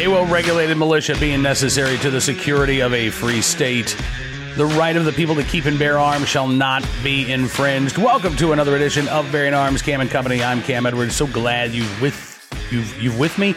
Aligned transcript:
A 0.00 0.08
well 0.08 0.24
regulated 0.24 0.78
militia 0.78 1.14
being 1.20 1.42
necessary 1.42 1.98
to 1.98 2.10
the 2.10 2.22
security 2.22 2.80
of 2.80 2.94
a 2.94 3.10
free 3.10 3.42
state. 3.42 3.94
The 4.56 4.64
right 4.64 4.96
of 4.96 5.04
the 5.04 5.12
people 5.12 5.34
to 5.34 5.44
keep 5.44 5.66
and 5.66 5.78
bear 5.78 5.98
arms 5.98 6.26
shall 6.26 6.48
not 6.48 6.86
be 7.04 7.30
infringed. 7.30 7.98
Welcome 7.98 8.34
to 8.36 8.52
another 8.52 8.76
edition 8.76 9.08
of 9.08 9.30
Bearing 9.30 9.52
Arms 9.52 9.82
Cam 9.82 10.00
and 10.00 10.10
Company. 10.10 10.42
I'm 10.42 10.62
Cam 10.62 10.86
Edwards. 10.86 11.14
So 11.14 11.26
glad 11.26 11.72
you 11.72 11.86
with 12.00 12.48
you 12.70 12.80
you 12.98 13.18
with 13.18 13.36
me. 13.36 13.54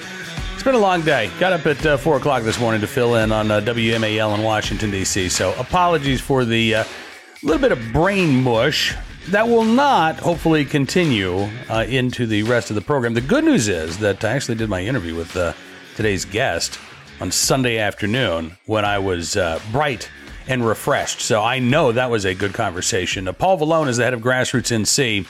It's 0.54 0.64
been 0.64 0.76
a 0.76 0.80
long 0.80 1.02
day. 1.02 1.32
Got 1.40 1.54
up 1.54 1.66
at 1.66 1.86
uh, 1.86 1.98
four 1.98 2.18
o'clock 2.18 2.44
this 2.44 2.60
morning 2.60 2.82
to 2.82 2.88
fill 2.88 3.16
in 3.16 3.32
on 3.32 3.50
uh, 3.50 3.62
WMAL 3.62 4.38
in 4.38 4.44
Washington 4.44 4.92
D.C. 4.92 5.30
So 5.30 5.54
apologies 5.60 6.20
for 6.20 6.44
the 6.46 6.76
uh, 6.76 6.84
little 7.42 7.62
bit 7.62 7.72
of 7.72 7.94
brain 7.94 8.44
mush 8.44 8.96
that 9.30 9.48
will 9.48 9.64
not 9.64 10.18
hopefully 10.18 10.66
continue 10.66 11.48
uh, 11.70 11.86
into 11.88 12.28
the 12.28 12.44
rest 12.44 12.70
of 12.70 12.76
the 12.76 12.82
program. 12.82 13.14
The 13.14 13.22
good 13.22 13.44
news 13.44 13.68
is 13.68 14.00
that 14.00 14.24
I 14.24 14.32
actually 14.32 14.56
did 14.56 14.70
my 14.70 14.82
interview 14.82 15.16
with 15.16 15.36
uh, 15.36 15.54
today's 15.96 16.26
guest 16.26 16.78
on 17.22 17.32
Sunday 17.32 17.78
afternoon 17.78 18.58
when 18.66 18.84
I 18.84 19.00
was 19.00 19.38
uh, 19.38 19.60
bright 19.72 20.10
and 20.48 20.66
refreshed. 20.66 21.22
So 21.22 21.42
I 21.42 21.60
know 21.60 21.92
that 21.94 22.10
was 22.10 22.26
a 22.26 22.36
good 22.36 22.54
conversation. 22.54 23.28
Uh, 23.28 23.34
Paul 23.34 23.58
Valone 23.60 23.88
is 23.88 23.98
the 23.98 24.04
head 24.04 24.14
of 24.14 24.22
Grassroots 24.22 24.76
NC. 24.76 25.26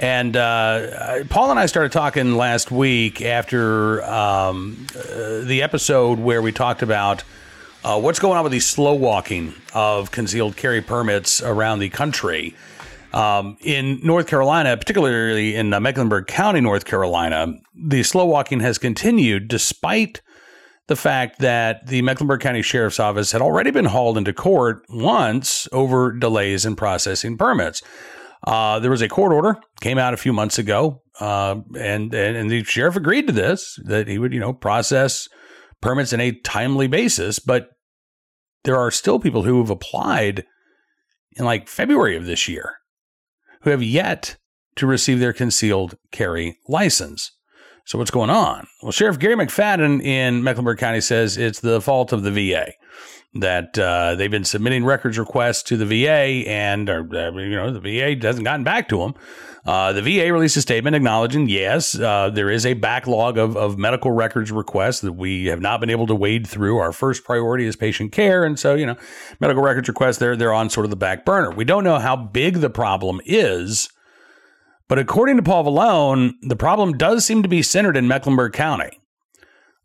And 0.00 0.34
uh, 0.34 1.24
Paul 1.28 1.50
and 1.50 1.60
I 1.60 1.66
started 1.66 1.92
talking 1.92 2.34
last 2.34 2.70
week 2.70 3.22
after 3.22 4.02
um, 4.04 4.86
uh, 4.96 5.42
the 5.42 5.60
episode 5.62 6.18
where 6.18 6.40
we 6.40 6.52
talked 6.52 6.82
about 6.82 7.22
uh, 7.84 8.00
what's 8.00 8.18
going 8.18 8.38
on 8.38 8.42
with 8.42 8.52
the 8.52 8.60
slow 8.60 8.94
walking 8.94 9.54
of 9.74 10.10
concealed 10.10 10.56
carry 10.56 10.80
permits 10.80 11.42
around 11.42 11.78
the 11.78 11.90
country. 11.90 12.56
Um, 13.12 13.56
in 13.60 14.00
North 14.04 14.28
Carolina, 14.28 14.76
particularly 14.76 15.56
in 15.56 15.72
uh, 15.72 15.80
Mecklenburg 15.80 16.26
County, 16.26 16.60
North 16.60 16.84
Carolina, 16.84 17.54
the 17.74 18.02
slow 18.02 18.24
walking 18.24 18.60
has 18.60 18.78
continued 18.78 19.48
despite 19.48 20.20
the 20.86 20.96
fact 20.96 21.40
that 21.40 21.86
the 21.86 22.02
Mecklenburg 22.02 22.40
County 22.40 22.62
Sheriff's 22.62 23.00
Office 23.00 23.32
had 23.32 23.42
already 23.42 23.70
been 23.70 23.84
hauled 23.84 24.18
into 24.18 24.32
court 24.32 24.82
once 24.88 25.68
over 25.72 26.12
delays 26.12 26.64
in 26.64 26.76
processing 26.76 27.36
permits. 27.36 27.82
Uh, 28.46 28.78
there 28.78 28.90
was 28.90 29.02
a 29.02 29.08
court 29.08 29.32
order 29.32 29.56
came 29.80 29.98
out 29.98 30.14
a 30.14 30.16
few 30.16 30.32
months 30.32 30.58
ago, 30.58 31.02
uh, 31.20 31.56
and, 31.78 32.14
and 32.14 32.36
and 32.36 32.50
the 32.50 32.64
sheriff 32.64 32.96
agreed 32.96 33.26
to 33.26 33.32
this 33.32 33.78
that 33.84 34.08
he 34.08 34.18
would 34.18 34.32
you 34.32 34.40
know 34.40 34.52
process 34.52 35.28
permits 35.80 36.12
in 36.12 36.20
a 36.20 36.32
timely 36.32 36.86
basis. 36.86 37.38
But 37.38 37.68
there 38.64 38.76
are 38.76 38.90
still 38.90 39.20
people 39.20 39.42
who 39.42 39.58
have 39.58 39.70
applied 39.70 40.44
in 41.36 41.44
like 41.44 41.68
February 41.68 42.16
of 42.16 42.24
this 42.24 42.48
year 42.48 42.79
who 43.62 43.70
have 43.70 43.82
yet 43.82 44.36
to 44.76 44.86
receive 44.86 45.20
their 45.20 45.32
concealed 45.32 45.96
carry 46.10 46.58
license. 46.68 47.32
So 47.84 47.98
what's 47.98 48.10
going 48.10 48.30
on? 48.30 48.66
Well, 48.82 48.92
Sheriff 48.92 49.18
Gary 49.18 49.34
McFadden 49.34 50.02
in 50.02 50.44
Mecklenburg 50.44 50.78
County 50.78 51.00
says 51.00 51.36
it's 51.36 51.60
the 51.60 51.80
fault 51.80 52.12
of 52.12 52.22
the 52.22 52.30
VA 52.30 52.72
that 53.34 53.78
uh, 53.78 54.16
they've 54.16 54.30
been 54.30 54.44
submitting 54.44 54.84
records 54.84 55.18
requests 55.18 55.62
to 55.64 55.76
the 55.76 55.86
VA, 55.86 56.48
and 56.48 56.90
uh, 56.90 57.02
you 57.04 57.56
know 57.56 57.72
the 57.72 57.80
VA 57.80 58.16
hasn't 58.20 58.44
gotten 58.44 58.64
back 58.64 58.88
to 58.88 58.98
them. 58.98 59.14
Uh, 59.64 59.92
the 59.92 60.02
VA 60.02 60.32
released 60.32 60.56
a 60.56 60.62
statement 60.62 60.96
acknowledging, 60.96 61.48
yes, 61.48 61.98
uh, 61.98 62.30
there 62.30 62.50
is 62.50 62.64
a 62.64 62.72
backlog 62.72 63.36
of, 63.36 63.58
of 63.58 63.78
medical 63.78 64.10
records 64.10 64.50
requests 64.50 65.00
that 65.00 65.12
we 65.12 65.46
have 65.46 65.60
not 65.60 65.80
been 65.80 65.90
able 65.90 66.06
to 66.06 66.14
wade 66.14 66.46
through. 66.46 66.78
Our 66.78 66.92
first 66.92 67.24
priority 67.24 67.66
is 67.66 67.76
patient 67.76 68.10
care, 68.10 68.44
and 68.44 68.58
so 68.58 68.74
you 68.74 68.86
know, 68.86 68.96
medical 69.38 69.62
records 69.62 69.88
requests 69.88 70.18
they're 70.18 70.36
they're 70.36 70.54
on 70.54 70.70
sort 70.70 70.86
of 70.86 70.90
the 70.90 70.96
back 70.96 71.24
burner. 71.24 71.50
We 71.50 71.64
don't 71.64 71.84
know 71.84 71.98
how 71.98 72.16
big 72.16 72.56
the 72.56 72.70
problem 72.70 73.20
is, 73.24 73.90
but 74.88 74.98
according 74.98 75.36
to 75.36 75.42
Paul 75.42 75.64
Valone, 75.64 76.32
the 76.42 76.56
problem 76.56 76.96
does 76.96 77.24
seem 77.24 77.42
to 77.42 77.48
be 77.48 77.62
centered 77.62 77.96
in 77.96 78.08
Mecklenburg 78.08 78.54
County. 78.54 79.00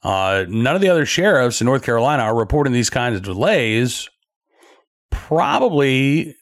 Uh, 0.06 0.46
none 0.50 0.76
of 0.76 0.82
the 0.82 0.90
other 0.90 1.06
sheriffs 1.06 1.62
in 1.62 1.66
North 1.66 1.82
Carolina 1.84 2.22
are 2.22 2.36
reporting 2.36 2.74
these 2.74 2.92
kinds 2.92 3.16
of 3.16 3.24
delays, 3.24 4.08
probably 5.10 6.36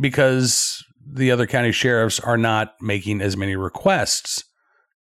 because 0.00 0.84
the 1.04 1.32
other 1.32 1.44
county 1.44 1.72
sheriffs 1.72 2.20
are 2.20 2.36
not 2.36 2.74
making 2.80 3.20
as 3.20 3.36
many 3.36 3.56
requests 3.56 4.44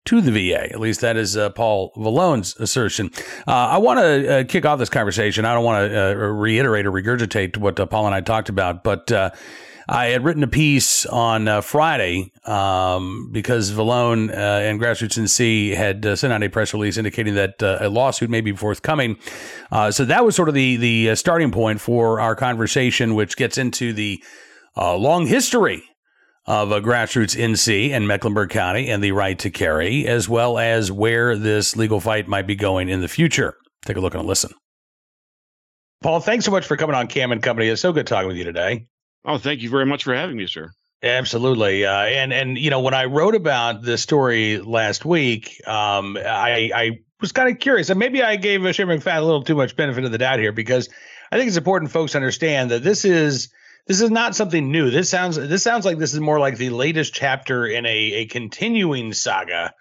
to 0.05 0.21
the 0.21 0.31
VA. 0.31 0.71
At 0.71 0.79
least 0.79 1.01
that 1.01 1.17
is 1.17 1.35
uh, 1.35 1.49
Paul 1.49 1.91
Valone's 1.97 2.55
assertion. 2.57 3.11
Uh, 3.47 3.51
I 3.51 3.79
want 3.79 3.99
to 3.99 4.33
uh, 4.33 4.43
kick 4.45 4.65
off 4.65 4.79
this 4.79 4.87
conversation. 4.87 5.43
I 5.43 5.53
don't 5.53 5.65
want 5.65 5.91
to 5.91 6.11
uh, 6.11 6.13
reiterate 6.13 6.85
or 6.85 6.93
regurgitate 6.93 7.57
what 7.57 7.77
uh, 7.81 7.85
Paul 7.85 8.05
and 8.05 8.15
I 8.15 8.21
talked 8.21 8.47
about, 8.47 8.81
but 8.81 9.11
uh, 9.11 9.31
I 9.87 10.07
had 10.07 10.23
written 10.23 10.43
a 10.43 10.47
piece 10.47 11.05
on 11.05 11.47
uh, 11.47 11.61
Friday 11.61 12.31
um, 12.45 13.29
because 13.31 13.71
Valone 13.71 14.31
uh, 14.31 14.33
and 14.33 14.79
Grassroots 14.79 15.17
NC 15.17 15.75
had 15.75 16.05
uh, 16.05 16.15
sent 16.15 16.33
out 16.33 16.41
a 16.41 16.49
press 16.49 16.73
release 16.73 16.97
indicating 16.97 17.35
that 17.35 17.61
uh, 17.61 17.77
a 17.81 17.89
lawsuit 17.89 18.29
may 18.29 18.41
be 18.41 18.51
forthcoming. 18.51 19.17
Uh, 19.71 19.91
so 19.91 20.03
that 20.05 20.25
was 20.25 20.35
sort 20.35 20.49
of 20.49 20.55
the 20.55 20.77
the 20.77 21.11
uh, 21.11 21.15
starting 21.15 21.51
point 21.51 21.81
for 21.81 22.19
our 22.19 22.35
conversation, 22.35 23.13
which 23.13 23.37
gets 23.37 23.57
into 23.57 23.93
the 23.93 24.23
long 24.75 25.27
history 25.27 25.83
of 26.47 26.69
Grassroots 26.69 27.39
NC 27.39 27.91
and 27.91 28.07
Mecklenburg 28.07 28.49
County 28.49 28.89
and 28.89 29.03
the 29.03 29.11
right 29.11 29.37
to 29.39 29.49
carry, 29.49 30.07
as 30.07 30.27
well 30.27 30.57
as 30.57 30.91
where 30.91 31.35
this 31.37 31.75
legal 31.75 31.99
fight 31.99 32.27
might 32.27 32.47
be 32.47 32.55
going 32.55 32.89
in 32.89 33.01
the 33.01 33.07
future. 33.07 33.55
Take 33.85 33.97
a 33.97 33.99
look 33.99 34.15
and 34.15 34.25
listen. 34.25 34.51
Paul, 36.01 36.19
thanks 36.19 36.45
so 36.45 36.51
much 36.51 36.65
for 36.65 36.77
coming 36.77 36.95
on 36.95 37.07
Cam 37.07 37.31
and 37.31 37.41
Company. 37.41 37.67
It's 37.67 37.81
so 37.81 37.93
good 37.93 38.05
talking 38.05 38.27
with 38.27 38.37
you 38.37 38.43
today. 38.43 38.87
Oh, 39.25 39.37
thank 39.37 39.61
you 39.61 39.69
very 39.69 39.85
much 39.85 40.03
for 40.03 40.13
having 40.13 40.37
me, 40.37 40.47
sir. 40.47 40.71
Absolutely, 41.03 41.85
uh, 41.85 42.03
and 42.03 42.33
and 42.33 42.57
you 42.57 42.69
know 42.69 42.79
when 42.81 42.93
I 42.93 43.05
wrote 43.05 43.35
about 43.35 43.81
this 43.83 44.01
story 44.01 44.59
last 44.59 45.05
week, 45.05 45.61
um, 45.67 46.17
I, 46.17 46.71
I 46.73 46.91
was 47.21 47.31
kind 47.31 47.51
of 47.51 47.59
curious, 47.59 47.89
and 47.89 47.99
maybe 47.99 48.23
I 48.23 48.37
gave 48.37 48.61
Sheriff 48.73 49.03
McFadden 49.03 49.17
a 49.17 49.21
little 49.21 49.43
too 49.43 49.55
much 49.55 49.75
benefit 49.75 50.03
of 50.03 50.11
the 50.11 50.17
doubt 50.17 50.39
here 50.39 50.51
because 50.51 50.89
I 51.31 51.37
think 51.37 51.47
it's 51.47 51.57
important 51.57 51.91
folks 51.91 52.15
understand 52.15 52.71
that 52.71 52.83
this 52.83 53.05
is 53.05 53.49
this 53.87 54.01
is 54.01 54.09
not 54.09 54.35
something 54.35 54.71
new. 54.71 54.89
This 54.89 55.09
sounds 55.09 55.35
this 55.35 55.63
sounds 55.63 55.85
like 55.85 55.97
this 55.97 56.13
is 56.13 56.19
more 56.19 56.39
like 56.39 56.57
the 56.57 56.69
latest 56.69 57.13
chapter 57.13 57.67
in 57.67 57.85
a 57.85 58.13
a 58.13 58.25
continuing 58.25 59.13
saga 59.13 59.73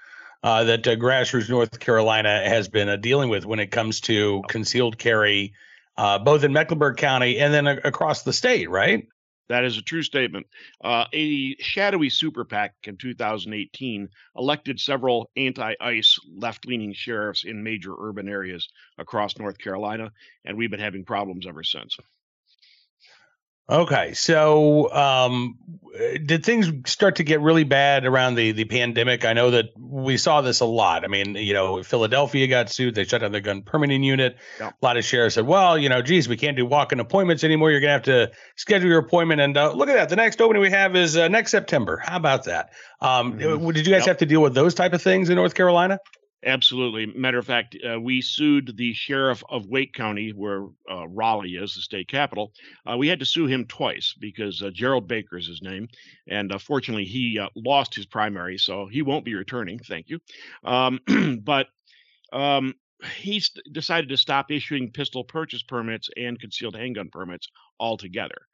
uh, 0.43 0.65
that 0.65 0.87
uh, 0.87 0.97
grassroots 0.97 1.49
North 1.49 1.79
Carolina 1.81 2.47
has 2.47 2.69
been 2.69 2.89
uh, 2.89 2.97
dealing 2.97 3.31
with 3.31 3.47
when 3.47 3.61
it 3.61 3.71
comes 3.71 4.01
to 4.03 4.43
concealed 4.49 4.99
carry, 4.99 5.55
uh, 5.97 6.19
both 6.19 6.45
in 6.45 6.53
Mecklenburg 6.53 6.99
County 6.99 7.39
and 7.39 7.55
then 7.55 7.67
across 7.67 8.25
the 8.25 8.33
state, 8.33 8.69
right? 8.69 9.07
That 9.49 9.65
is 9.65 9.77
a 9.77 9.83
true 9.83 10.03
statement. 10.03 10.47
Uh, 10.83 11.05
a 11.13 11.55
shadowy 11.57 12.09
super 12.11 12.45
PAC 12.45 12.75
in 12.85 12.97
2018 12.97 14.09
elected 14.37 14.81
several 14.81 15.31
anti 15.37 15.75
ICE 15.81 16.19
left 16.35 16.67
leaning 16.67 16.93
sheriffs 16.95 17.45
in 17.45 17.63
major 17.63 17.95
urban 17.99 18.29
areas 18.29 18.69
across 18.99 19.39
North 19.39 19.59
Carolina, 19.59 20.11
and 20.45 20.57
we've 20.57 20.71
been 20.71 20.81
having 20.81 21.05
problems 21.05 21.47
ever 21.47 21.63
since. 21.63 21.97
Okay, 23.69 24.13
so 24.13 24.93
um, 24.93 25.59
did 26.27 26.45
things 26.45 26.71
start 26.91 27.17
to 27.17 27.25
get 27.25 27.41
really 27.41 27.65
bad 27.65 28.05
around 28.05 28.35
the 28.35 28.53
the 28.53 28.67
pandemic? 28.67 29.25
I 29.25 29.33
know 29.33 29.53
that 29.53 29.71
we 29.79 30.19
saw 30.19 30.43
this 30.43 30.61
a 30.61 30.67
lot. 30.67 31.03
I 31.03 31.07
mean, 31.07 31.35
you 31.35 31.55
know, 31.55 31.83
Philadelphia 31.83 32.47
got 32.47 32.69
sued; 32.69 32.95
they 32.95 33.05
shut 33.05 33.23
down 33.23 33.33
their 33.33 33.41
gun 33.41 33.63
permitting 33.63 34.03
unit. 34.03 34.37
A 34.61 34.75
lot 34.83 34.99
of 34.99 35.05
sheriffs 35.05 35.37
said, 35.37 35.47
"Well, 35.47 35.79
you 35.79 35.89
know, 35.89 36.03
geez, 36.03 36.29
we 36.29 36.37
can't 36.37 36.59
do 36.59 36.67
walk-in 36.67 37.01
appointments 37.01 37.43
anymore. 37.43 37.71
You're 37.71 37.81
gonna 37.81 37.93
have 37.93 38.03
to 38.03 38.33
schedule 38.57 38.89
your 38.89 38.99
appointment." 38.99 39.41
And 39.41 39.57
uh, 39.57 39.73
look 39.73 39.89
at 39.89 39.95
that, 39.95 40.09
the 40.11 40.17
next 40.17 40.43
opening 40.43 40.61
we 40.61 40.71
have 40.71 40.95
is 40.95 41.17
uh, 41.17 41.29
next 41.29 41.51
September. 41.51 42.03
How 42.05 42.17
about 42.17 42.45
that? 42.45 42.71
Um, 43.01 43.39
mm-hmm. 43.39 43.71
Did 43.71 43.87
you 43.87 43.93
guys 43.93 44.01
yep. 44.01 44.09
have 44.09 44.17
to 44.19 44.27
deal 44.27 44.43
with 44.43 44.55
those 44.55 44.75
type 44.75 44.93
of 44.93 45.01
things 45.01 45.31
in 45.31 45.37
North 45.37 45.55
Carolina? 45.55 46.01
Absolutely. 46.45 47.07
Matter 47.07 47.39
of 47.39 47.47
fact, 47.47 47.77
uh, 47.89 47.99
we 47.99 48.21
sued 48.21 48.77
the 48.77 48.93
sheriff 48.93 49.43
of 49.49 49.67
Wake 49.67 49.95
County, 49.95 50.31
where 50.31 50.67
uh, 50.91 51.09
Raleigh 51.09 51.57
is, 51.57 51.75
the 51.75 51.81
state 51.81 52.09
capital. 52.09 52.53
Uh, 52.91 52.99
we 52.99 53.09
had 53.09 53.21
to 53.21 53.27
sue 53.27 53.47
him 53.47 53.65
twice 53.67 54.15
because 54.19 54.63
uh, 54.63 54.71
Gerald 54.71 55.09
Baker 55.09 55.39
is 55.39 55.47
his 55.47 55.63
name. 55.63 55.89
And 56.29 56.53
uh, 56.53 56.59
fortunately, 56.59 57.07
he 57.07 57.39
uh, 57.39 57.49
lost 57.57 57.95
his 57.95 58.05
primary, 58.05 58.59
so 58.59 58.87
he 58.87 59.01
won't 59.01 59.25
be 59.25 59.35
returning. 59.35 59.79
Thank 59.79 60.11
you. 60.11 60.21
Um, 60.65 61.01
but 61.43 61.69
um, 62.33 62.75
he 63.17 63.43
decided 63.73 64.11
to 64.11 64.17
stop 64.17 64.51
issuing 64.51 64.91
pistol 64.93 65.25
purchase 65.25 65.63
permits 65.63 66.11
and 66.17 66.39
concealed 66.39 66.77
handgun 66.77 67.09
permits 67.11 67.49
altogether. 67.81 68.47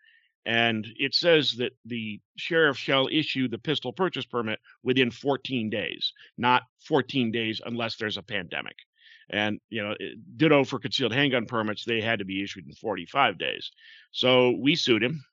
And 0.46 0.86
it 0.96 1.14
says 1.14 1.52
that 1.58 1.72
the 1.84 2.20
sheriff 2.36 2.78
shall 2.78 3.08
issue 3.12 3.48
the 3.48 3.58
pistol 3.58 3.92
purchase 3.92 4.24
permit 4.24 4.58
within 4.82 5.10
14 5.10 5.68
days, 5.68 6.12
not 6.38 6.62
14 6.86 7.30
days 7.30 7.60
unless 7.64 7.96
there's 7.96 8.16
a 8.16 8.22
pandemic. 8.22 8.76
And, 9.28 9.60
you 9.68 9.82
know, 9.82 9.94
ditto 10.36 10.64
for 10.64 10.78
concealed 10.78 11.12
handgun 11.12 11.46
permits, 11.46 11.84
they 11.84 12.00
had 12.00 12.18
to 12.18 12.24
be 12.24 12.42
issued 12.42 12.66
in 12.66 12.72
45 12.72 13.38
days. 13.38 13.70
So 14.10 14.50
we 14.58 14.74
sued 14.74 15.04
him, 15.04 15.24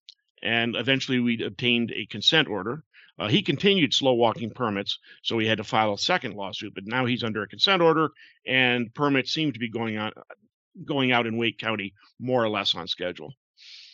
and 0.43 0.75
eventually 0.75 1.19
we 1.19 1.43
obtained 1.43 1.91
a 1.91 2.05
consent 2.05 2.47
order. 2.47 2.83
Uh, 3.17 3.27
he 3.27 3.41
continued 3.41 3.93
slow 3.93 4.13
walking 4.13 4.51
permits, 4.51 4.99
so 5.23 5.35
we 5.35 5.47
had 5.47 5.57
to 5.57 5.63
file 5.63 5.93
a 5.93 5.97
second 5.97 6.35
lawsuit. 6.35 6.75
But 6.75 6.85
now 6.85 7.05
he's 7.05 7.23
under 7.23 7.41
a 7.41 7.47
consent 7.47 7.81
order, 7.81 8.09
and 8.45 8.93
permits 8.93 9.33
seem 9.33 9.53
to 9.53 9.59
be 9.59 9.69
going 9.69 9.97
on, 9.97 10.11
going 10.85 11.11
out 11.11 11.25
in 11.25 11.37
Wake 11.37 11.57
County 11.57 11.95
more 12.19 12.43
or 12.43 12.49
less 12.49 12.75
on 12.75 12.87
schedule. 12.87 13.33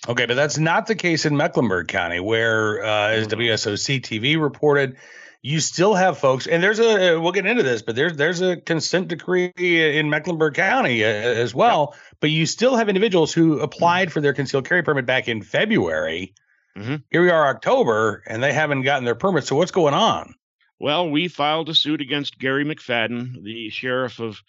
Okay, 0.08 0.26
but 0.26 0.36
that's 0.36 0.58
not 0.58 0.88
the 0.88 0.96
case 0.96 1.26
in 1.26 1.38
Mecklenburg 1.38 1.88
County, 1.88 2.20
where, 2.20 2.84
uh, 2.84 3.10
as 3.10 3.28
WSOC 3.28 4.02
TV 4.02 4.40
reported, 4.40 4.98
you 5.42 5.60
still 5.60 5.94
have 5.94 6.18
folks, 6.18 6.48
and 6.48 6.62
there's 6.62 6.80
a 6.80 7.18
we'll 7.18 7.32
get 7.32 7.46
into 7.46 7.64
this, 7.64 7.82
but 7.82 7.96
there's 7.96 8.16
there's 8.16 8.42
a 8.42 8.58
consent 8.58 9.10
decree 9.10 9.52
in 9.58 10.10
Mecklenburg 10.10 10.56
County 10.56 11.04
uh, 11.04 11.08
as 11.08 11.54
well. 11.54 11.96
But 12.20 12.32
you 12.32 12.46
still 12.46 12.76
have 12.76 12.90
individuals 12.90 13.34
who 13.34 13.60
applied 13.60 14.12
for 14.12 14.22
their 14.22 14.34
concealed 14.34 14.68
carry 14.68 14.84
permit 14.84 15.06
back 15.06 15.28
in 15.28 15.42
February. 15.42 16.34
Mm-hmm. 16.78 16.96
Here 17.12 17.22
we 17.22 17.30
are, 17.30 17.48
October, 17.48 18.24
and 18.28 18.42
they 18.42 18.54
haven't 18.54 18.82
gotten 18.82 19.06
their 19.06 19.16
permit. 19.16 19.46
So 19.46 19.56
what's 19.56 19.72
going 19.72 19.94
on? 19.94 20.36
Well, 20.80 21.10
we 21.10 21.28
filed 21.28 21.70
a 21.70 21.76
suit 21.76 22.02
against 22.02 22.40
Gary 22.40 22.66
McFadden, 22.66 23.44
the 23.44 23.70
sheriff 23.70 24.20
of 24.20 24.42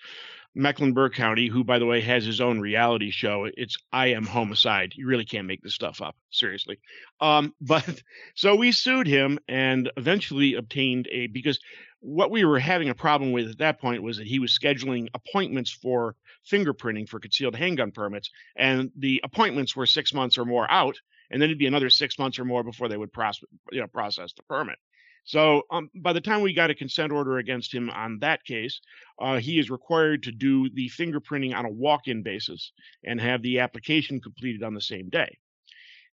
Mecklenburg 0.54 1.14
County, 1.14 1.48
who, 1.48 1.64
by 1.64 1.78
the 1.78 1.86
way, 1.86 2.00
has 2.00 2.24
his 2.24 2.40
own 2.40 2.60
reality 2.60 3.10
show. 3.10 3.48
It's 3.56 3.76
I 3.92 4.08
Am 4.08 4.24
Homicide. 4.24 4.92
You 4.94 5.06
really 5.06 5.24
can't 5.24 5.46
make 5.46 5.62
this 5.62 5.74
stuff 5.74 6.00
up, 6.00 6.16
seriously. 6.30 6.78
Um, 7.20 7.54
but 7.60 8.02
so 8.34 8.54
we 8.54 8.72
sued 8.72 9.06
him 9.06 9.38
and 9.48 9.90
eventually 9.96 10.54
obtained 10.54 11.08
a 11.10 11.26
because 11.26 11.58
what 12.00 12.30
we 12.30 12.44
were 12.44 12.58
having 12.58 12.90
a 12.90 12.94
problem 12.94 13.32
with 13.32 13.50
at 13.50 13.58
that 13.58 13.80
point 13.80 14.02
was 14.02 14.18
that 14.18 14.26
he 14.26 14.38
was 14.38 14.56
scheduling 14.56 15.08
appointments 15.14 15.70
for 15.70 16.14
fingerprinting 16.50 17.08
for 17.08 17.18
concealed 17.18 17.56
handgun 17.56 17.90
permits, 17.90 18.30
and 18.56 18.90
the 18.96 19.20
appointments 19.24 19.74
were 19.74 19.86
six 19.86 20.12
months 20.12 20.36
or 20.36 20.44
more 20.44 20.70
out, 20.70 21.00
and 21.30 21.40
then 21.40 21.48
it'd 21.48 21.58
be 21.58 21.66
another 21.66 21.88
six 21.88 22.18
months 22.18 22.38
or 22.38 22.44
more 22.44 22.62
before 22.62 22.88
they 22.88 22.96
would 22.96 23.12
process, 23.12 23.48
you 23.72 23.80
know, 23.80 23.86
process 23.86 24.34
the 24.34 24.42
permit. 24.42 24.78
So 25.24 25.62
um, 25.70 25.90
by 25.94 26.12
the 26.12 26.20
time 26.20 26.42
we 26.42 26.52
got 26.52 26.70
a 26.70 26.74
consent 26.74 27.10
order 27.10 27.38
against 27.38 27.72
him 27.72 27.90
on 27.90 28.18
that 28.20 28.44
case, 28.44 28.80
uh, 29.18 29.38
he 29.38 29.58
is 29.58 29.70
required 29.70 30.22
to 30.24 30.32
do 30.32 30.68
the 30.70 30.90
fingerprinting 30.90 31.54
on 31.54 31.64
a 31.64 31.70
walk-in 31.70 32.22
basis 32.22 32.72
and 33.04 33.20
have 33.20 33.42
the 33.42 33.60
application 33.60 34.20
completed 34.20 34.62
on 34.62 34.74
the 34.74 34.80
same 34.80 35.08
day. 35.08 35.38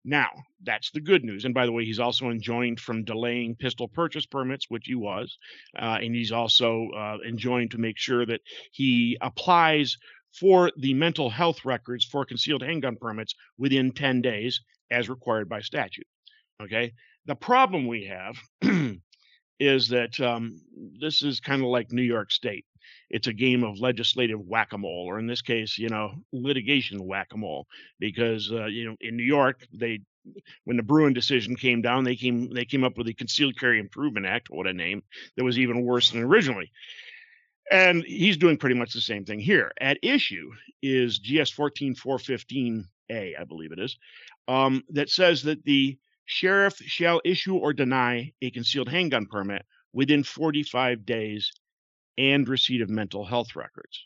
Now, 0.05 0.29
that's 0.63 0.91
the 0.91 1.01
good 1.01 1.25
news. 1.25 1.43
And 1.43 1.53
by 1.53 1.65
the 1.65 1.71
way, 1.71 1.85
he's 1.85 1.99
also 1.99 2.29
enjoined 2.29 2.79
from 2.79 3.03
delaying 3.03 3.55
pistol 3.55 3.87
purchase 3.87 4.25
permits, 4.25 4.69
which 4.69 4.85
he 4.85 4.95
was. 4.95 5.37
Uh, 5.77 5.99
and 6.01 6.15
he's 6.15 6.31
also 6.31 6.89
uh, 6.95 7.17
enjoined 7.27 7.71
to 7.71 7.77
make 7.77 7.97
sure 7.97 8.25
that 8.25 8.41
he 8.71 9.17
applies 9.21 9.97
for 10.31 10.71
the 10.77 10.93
mental 10.93 11.29
health 11.29 11.65
records 11.65 12.05
for 12.05 12.23
concealed 12.25 12.61
handgun 12.61 12.95
permits 12.95 13.35
within 13.57 13.91
10 13.91 14.21
days 14.21 14.61
as 14.91 15.09
required 15.09 15.49
by 15.49 15.59
statute. 15.59 16.07
Okay. 16.61 16.93
The 17.29 17.35
problem 17.35 17.85
we 17.85 18.05
have 18.05 18.39
is 19.59 19.89
that 19.89 20.19
um, 20.19 20.59
this 20.99 21.21
is 21.21 21.39
kind 21.39 21.61
of 21.61 21.67
like 21.67 21.91
New 21.91 22.01
York 22.01 22.31
State. 22.31 22.65
It's 23.11 23.27
a 23.27 23.33
game 23.33 23.63
of 23.63 23.79
legislative 23.79 24.39
whack 24.39 24.73
a 24.73 24.79
mole, 24.79 25.05
or 25.07 25.19
in 25.19 25.27
this 25.27 25.43
case, 25.43 25.77
you 25.77 25.89
know, 25.89 26.15
litigation 26.33 27.05
whack 27.05 27.27
a 27.31 27.37
mole. 27.37 27.67
Because 27.99 28.51
uh, 28.51 28.65
you 28.65 28.85
know, 28.85 28.95
in 28.99 29.15
New 29.15 29.23
York, 29.23 29.63
they 29.71 29.99
when 30.63 30.77
the 30.77 30.81
Bruen 30.81 31.13
decision 31.13 31.55
came 31.55 31.83
down, 31.83 32.03
they 32.03 32.15
came 32.15 32.51
they 32.51 32.65
came 32.65 32.83
up 32.83 32.97
with 32.97 33.05
the 33.05 33.13
Concealed 33.13 33.59
Carry 33.59 33.79
Improvement 33.79 34.25
Act, 34.25 34.49
what 34.49 34.65
a 34.65 34.73
name, 34.73 35.03
that 35.37 35.43
was 35.43 35.59
even 35.59 35.85
worse 35.85 36.09
than 36.09 36.23
originally. 36.23 36.71
And 37.69 38.03
he's 38.05 38.37
doing 38.37 38.57
pretty 38.57 38.75
much 38.75 38.93
the 38.93 39.01
same 39.01 39.23
thing 39.23 39.39
here. 39.39 39.71
At 39.79 39.99
issue 40.01 40.49
is 40.81 41.19
GS 41.19 41.53
14415A, 41.53 43.39
I 43.39 43.43
believe 43.47 43.71
it 43.71 43.77
is, 43.77 43.99
um, 44.47 44.81
that 44.89 45.11
says 45.11 45.43
that 45.43 45.63
the 45.63 45.99
sheriff 46.29 46.77
shall 46.85 47.19
issue 47.25 47.55
or 47.55 47.73
deny 47.73 48.31
a 48.43 48.51
concealed 48.51 48.87
handgun 48.87 49.25
permit 49.25 49.65
within 49.93 50.23
45 50.23 51.03
days 51.03 51.51
and 52.19 52.47
receipt 52.47 52.81
of 52.81 52.89
mental 52.89 53.25
health 53.25 53.55
records. 53.55 54.05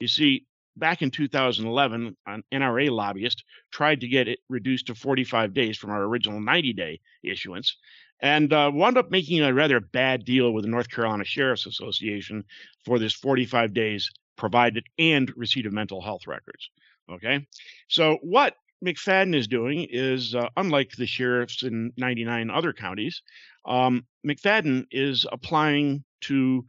You 0.00 0.08
see, 0.08 0.46
back 0.76 1.00
in 1.00 1.12
2011, 1.12 2.16
an 2.26 2.42
NRA 2.52 2.90
lobbyist 2.90 3.44
tried 3.70 4.00
to 4.00 4.08
get 4.08 4.26
it 4.26 4.40
reduced 4.48 4.88
to 4.88 4.96
45 4.96 5.54
days 5.54 5.78
from 5.78 5.90
our 5.90 6.02
original 6.02 6.40
90 6.40 6.72
day 6.72 7.00
issuance 7.22 7.76
and 8.20 8.52
uh, 8.52 8.68
wound 8.74 8.98
up 8.98 9.12
making 9.12 9.40
a 9.40 9.54
rather 9.54 9.78
bad 9.78 10.24
deal 10.24 10.52
with 10.52 10.64
the 10.64 10.70
North 10.70 10.90
Carolina 10.90 11.24
Sheriff's 11.24 11.66
Association 11.66 12.44
for 12.84 12.98
this 12.98 13.12
45 13.12 13.72
days 13.72 14.10
provided 14.36 14.84
and 14.98 15.32
receipt 15.36 15.66
of 15.66 15.72
mental 15.72 16.02
health 16.02 16.26
records. 16.26 16.68
Okay. 17.08 17.46
So, 17.86 18.18
what 18.22 18.56
McFadden 18.84 19.34
is 19.34 19.46
doing 19.46 19.86
is, 19.90 20.34
uh, 20.34 20.48
unlike 20.56 20.92
the 20.92 21.06
sheriffs 21.06 21.62
in 21.62 21.92
99 21.96 22.50
other 22.50 22.72
counties, 22.72 23.22
um, 23.66 24.06
McFadden 24.26 24.86
is 24.90 25.26
applying 25.30 26.04
to 26.22 26.64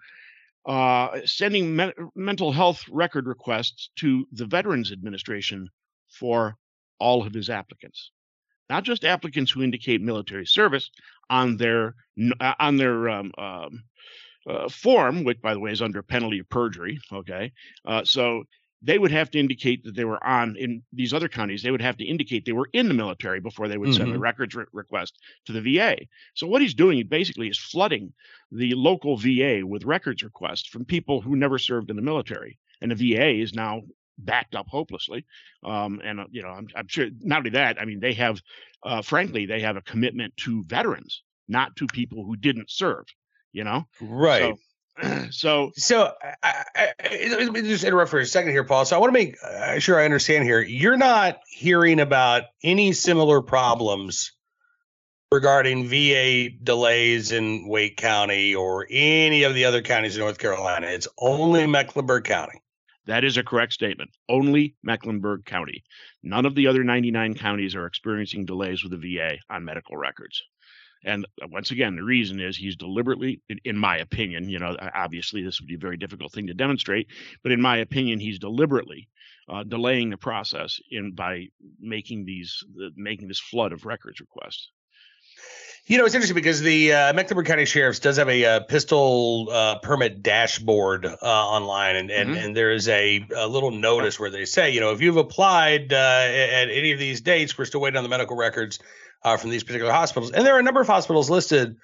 uh, 0.65 1.19
sending 1.25 1.75
me- 1.75 1.93
mental 2.15 2.51
health 2.51 2.83
record 2.89 3.27
requests 3.27 3.89
to 3.97 4.27
the 4.31 4.45
Veterans 4.45 4.91
Administration 4.91 5.67
for 6.09 6.55
all 6.99 7.25
of 7.25 7.33
his 7.33 7.49
applicants, 7.49 8.11
not 8.69 8.83
just 8.83 9.03
applicants 9.03 9.51
who 9.51 9.63
indicate 9.63 10.01
military 10.01 10.45
service 10.45 10.91
on 11.29 11.57
their 11.57 11.95
uh, 12.39 12.53
on 12.59 12.77
their 12.77 13.09
um, 13.09 13.31
um, 13.37 13.83
uh, 14.47 14.69
form, 14.69 15.23
which 15.23 15.41
by 15.41 15.53
the 15.53 15.59
way 15.59 15.71
is 15.71 15.81
under 15.81 16.03
penalty 16.03 16.39
of 16.39 16.49
perjury. 16.49 16.99
Okay, 17.11 17.51
uh, 17.85 18.03
so 18.03 18.43
they 18.83 18.97
would 18.97 19.11
have 19.11 19.29
to 19.31 19.39
indicate 19.39 19.83
that 19.83 19.95
they 19.95 20.05
were 20.05 20.23
on 20.25 20.55
in 20.57 20.81
these 20.91 21.13
other 21.13 21.27
counties 21.27 21.63
they 21.63 21.71
would 21.71 21.81
have 21.81 21.97
to 21.97 22.05
indicate 22.05 22.45
they 22.45 22.51
were 22.51 22.69
in 22.73 22.87
the 22.87 22.93
military 22.93 23.39
before 23.39 23.67
they 23.67 23.77
would 23.77 23.89
mm-hmm. 23.89 24.03
send 24.03 24.15
a 24.15 24.19
records 24.19 24.55
re- 24.55 24.65
request 24.73 25.17
to 25.45 25.53
the 25.53 25.61
va 25.61 25.97
so 26.33 26.47
what 26.47 26.61
he's 26.61 26.73
doing 26.73 27.05
basically 27.07 27.47
is 27.47 27.57
flooding 27.57 28.13
the 28.51 28.73
local 28.75 29.17
va 29.17 29.61
with 29.65 29.85
records 29.85 30.23
requests 30.23 30.67
from 30.67 30.85
people 30.85 31.21
who 31.21 31.35
never 31.35 31.57
served 31.57 31.89
in 31.89 31.95
the 31.95 32.01
military. 32.01 32.57
And 32.81 32.91
the 32.91 33.13
va 33.13 33.29
is 33.29 33.53
now 33.53 33.81
backed 34.17 34.55
up 34.55 34.67
hopelessly. 34.67 35.25
Um, 35.63 36.01
and 36.03 36.19
uh, 36.19 36.25
you 36.31 36.41
know 36.41 36.49
I'm, 36.49 36.67
I'm, 36.75 36.87
sure 36.87 37.07
not 37.21 37.39
only 37.39 37.51
that 37.51 37.79
i 37.79 37.85
mean 37.85 37.99
they 37.99 38.13
have 38.13 38.41
uh, 38.83 39.01
frankly 39.01 39.45
they 39.45 39.61
have 39.61 39.77
a 39.77 39.81
commitment 39.81 40.35
to 40.37 40.63
veterans 40.65 41.23
not 41.47 41.75
to 41.77 41.87
people 41.87 42.25
who 42.25 42.35
didn't 42.35 42.69
serve 42.69 43.05
you 43.53 43.63
know? 43.63 43.85
Right. 43.99 44.55
so, 44.55 44.57
so 45.31 45.71
so 45.75 46.11
I, 46.43 46.63
I, 46.75 47.35
let 47.39 47.51
me 47.51 47.61
just 47.61 47.83
interrupt 47.83 48.11
for 48.11 48.19
a 48.19 48.25
second 48.25 48.51
here 48.51 48.63
paul. 48.63 48.85
So 48.85 48.95
i 48.95 48.99
want 48.99 49.09
to 49.09 49.19
make 49.19 49.37
uh, 49.43 49.79
sure 49.79 49.99
i 49.99 50.05
understand 50.05 50.43
here. 50.43 50.61
You're 50.61 50.97
not 50.97 51.39
hearing 51.49 51.99
about 51.99 52.43
any 52.63 52.93
similar 52.93 53.41
problems 53.41 54.31
regarding 55.31 55.87
va 55.87 56.49
delays 56.63 57.31
in 57.31 57.67
wake 57.67 57.97
county 57.97 58.53
or 58.53 58.85
any 58.89 59.43
of 59.43 59.53
the 59.53 59.65
other 59.65 59.81
counties 59.81 60.15
in 60.15 60.21
north 60.21 60.37
carolina. 60.37 60.87
It's 60.87 61.07
only 61.17 61.67
mecklenburg 61.67 62.25
county. 62.25 62.61
That 63.07 63.23
is 63.23 63.37
a 63.37 63.43
correct 63.43 63.73
statement. 63.73 64.11
Only 64.29 64.75
mecklenburg 64.83 65.45
county. 65.45 65.83
None 66.21 66.45
of 66.45 66.53
the 66.53 66.67
other 66.67 66.83
99 66.83 67.33
counties 67.33 67.75
are 67.75 67.87
experiencing 67.87 68.45
delays 68.45 68.83
with 68.83 68.91
the 68.91 69.15
va 69.17 69.37
on 69.49 69.65
medical 69.65 69.97
records 69.97 70.43
and 71.03 71.25
uh, 71.41 71.47
once 71.49 71.71
again, 71.71 71.95
the 71.95 72.03
reason 72.03 72.39
is 72.39 72.55
he's 72.55 72.75
deliberately, 72.75 73.41
in 73.65 73.77
my 73.77 73.97
opinion, 73.97 74.49
you 74.49 74.59
know, 74.59 74.75
obviously 74.93 75.43
this 75.43 75.59
would 75.59 75.67
be 75.67 75.75
a 75.75 75.79
very 75.79 75.97
difficult 75.97 76.31
thing 76.31 76.47
to 76.47 76.53
demonstrate, 76.53 77.07
but 77.43 77.51
in 77.51 77.61
my 77.61 77.77
opinion, 77.77 78.19
he's 78.19 78.39
deliberately 78.39 79.07
uh, 79.49 79.63
delaying 79.63 80.09
the 80.09 80.17
process 80.17 80.79
in 80.89 81.13
by 81.13 81.47
making 81.79 82.25
these 82.25 82.63
making 82.95 83.27
this 83.27 83.39
flood 83.39 83.73
of 83.73 83.85
records 83.85 84.19
requests. 84.19 84.69
You 85.87 85.97
know, 85.97 86.05
it's 86.05 86.13
interesting 86.13 86.35
because 86.35 86.61
the 86.61 86.93
uh, 86.93 87.13
Mecklenburg 87.13 87.47
County 87.47 87.65
Sheriff's 87.65 87.99
does 87.99 88.17
have 88.17 88.29
a, 88.29 88.43
a 88.43 88.57
uh, 88.57 88.59
pistol 88.61 89.47
uh, 89.51 89.79
permit 89.79 90.21
dashboard 90.21 91.05
uh, 91.05 91.15
online, 91.21 91.95
and 91.95 92.11
and, 92.11 92.29
mm-hmm. 92.29 92.45
and 92.45 92.55
there 92.55 92.71
is 92.71 92.87
a, 92.87 93.25
a, 93.35 93.47
little 93.47 93.71
notice 93.71 94.19
where 94.19 94.29
they 94.29 94.45
say, 94.45 94.69
you 94.69 94.79
know, 94.79 94.91
if 94.91 95.01
you've 95.01 95.17
applied 95.17 95.91
uh, 95.91 95.95
at 95.95 96.69
any 96.69 96.91
of 96.91 96.99
these 96.99 97.21
dates, 97.21 97.57
we're 97.57 97.65
still 97.65 97.81
waiting 97.81 97.97
on 97.97 98.03
the 98.03 98.09
medical 98.09 98.37
records 98.37 98.79
uh, 99.23 99.37
from 99.37 99.49
these 99.49 99.63
particular 99.63 99.91
hospitals. 99.91 100.31
And 100.31 100.45
there 100.45 100.55
are 100.55 100.59
a 100.59 100.63
number 100.63 100.81
of 100.81 100.87
hospitals 100.87 101.29
listed, 101.29 101.77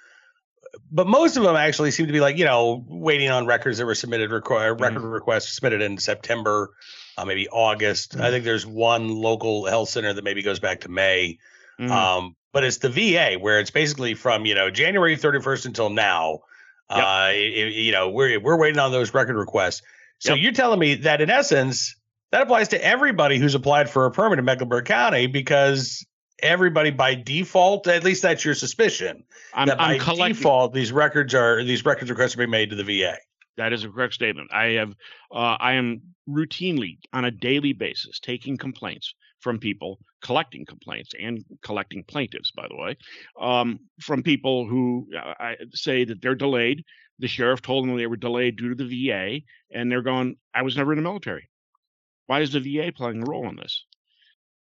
but 0.91 1.08
most 1.08 1.38
of 1.38 1.44
them 1.44 1.56
actually 1.56 1.91
seem 1.91 2.08
to 2.08 2.13
be 2.13 2.20
like, 2.20 2.38
you 2.38 2.46
know, 2.46 2.84
waiting 2.88 3.29
on 3.29 3.46
records 3.46 3.77
that 3.77 3.86
were 3.86 3.96
submitted, 3.96 4.29
requ- 4.29 4.44
mm-hmm. 4.44 4.82
record 4.82 5.01
requests 5.01 5.56
submitted 5.56 5.82
in 5.82 5.98
September, 5.98 6.72
uh, 7.17 7.25
maybe 7.25 7.48
August. 7.50 8.13
Mm-hmm. 8.13 8.24
I 8.24 8.29
think 8.32 8.46
there's 8.46 8.65
one 8.65 9.10
local 9.10 9.65
health 9.65 9.89
center 9.89 10.13
that 10.13 10.24
maybe 10.24 10.41
goes 10.41 10.60
back 10.60 10.82
to 10.82 10.89
May. 10.89 11.39
Mm-hmm. 11.79 11.91
Um, 11.91 12.36
but 12.53 12.63
it's 12.63 12.77
the 12.77 12.89
VA 12.89 13.38
where 13.39 13.60
it's 13.60 13.72
basically 13.72 14.15
from, 14.15 14.46
you 14.46 14.56
know, 14.56 14.72
January 14.72 15.15
31st 15.15 15.67
until 15.67 15.89
now. 15.89 16.39
Yep. 16.89 17.03
Uh, 17.03 17.29
it, 17.34 17.74
you 17.74 17.91
know, 17.91 18.10
we're, 18.10 18.39
we're 18.39 18.58
waiting 18.58 18.79
on 18.79 18.91
those 18.91 19.13
record 19.13 19.36
requests. 19.36 19.82
So 20.20 20.34
yep. 20.34 20.44
you're 20.44 20.53
telling 20.53 20.79
me 20.79 20.96
that 20.96 21.22
in 21.22 21.29
essence, 21.29 21.96
that 22.32 22.41
applies 22.41 22.70
to 22.70 22.84
everybody 22.84 23.38
who's 23.38 23.56
applied 23.56 23.89
for 23.89 24.06
a 24.06 24.12
permit 24.12 24.39
in 24.39 24.46
Mecklenburg 24.46 24.86
County 24.86 25.27
because 25.27 26.06
everybody 26.39 26.91
by 26.91 27.15
default. 27.15 27.88
At 27.88 28.03
least 28.03 28.22
that's 28.22 28.44
your 28.44 28.56
suspicion. 28.56 29.24
I'm, 29.53 29.67
that 29.67 29.77
by 29.77 29.94
I'm 29.94 30.00
collecting. 30.00 30.36
default, 30.36 30.74
these 30.74 30.91
records 30.91 31.34
are 31.34 31.63
these 31.63 31.86
records 31.86 32.10
requests 32.10 32.36
are 32.36 32.39
being 32.39 32.50
made 32.50 32.70
to 32.72 32.75
the 32.75 32.84
VA. 32.84 33.17
That 33.58 33.74
is 33.74 33.84
a 33.84 33.89
correct 33.89 34.13
statement. 34.13 34.50
I 34.53 34.65
have 34.74 34.94
uh, 35.32 35.58
I 35.60 35.74
am 35.74 36.01
routinely 36.29 36.98
on 37.13 37.25
a 37.25 37.32
daily 37.32 37.74
basis 37.74 38.20
taking 38.20 38.58
complaints 38.58 39.13
from 39.39 39.60
people, 39.60 40.00
collecting 40.22 40.65
complaints 40.65 41.12
and 41.20 41.44
collecting 41.62 42.03
plaintiffs, 42.03 42.51
by 42.51 42.67
the 42.67 42.75
way, 42.75 42.98
um, 43.39 43.79
from 44.00 44.24
people 44.24 44.67
who 44.67 45.08
uh, 45.15 45.34
I 45.39 45.56
say 45.74 46.06
that 46.06 46.22
they're 46.22 46.36
delayed. 46.36 46.84
The 47.20 47.27
sheriff 47.27 47.63
told 47.63 47.88
them 47.88 47.98
they 47.98 48.06
were 48.06 48.15
delayed 48.15 48.58
due 48.58 48.75
to 48.75 48.84
the 48.84 49.10
VA, 49.10 49.39
and 49.72 49.91
they're 49.91 50.03
going, 50.03 50.38
"I 50.53 50.62
was 50.62 50.77
never 50.77 50.94
in 50.94 50.98
the 50.98 51.03
military. 51.03 51.50
Why 52.27 52.41
is 52.41 52.51
the 52.51 52.60
VA 52.60 52.91
playing 52.91 53.24
a 53.24 53.29
role 53.29 53.50
in 53.50 53.56
this?" 53.56 53.86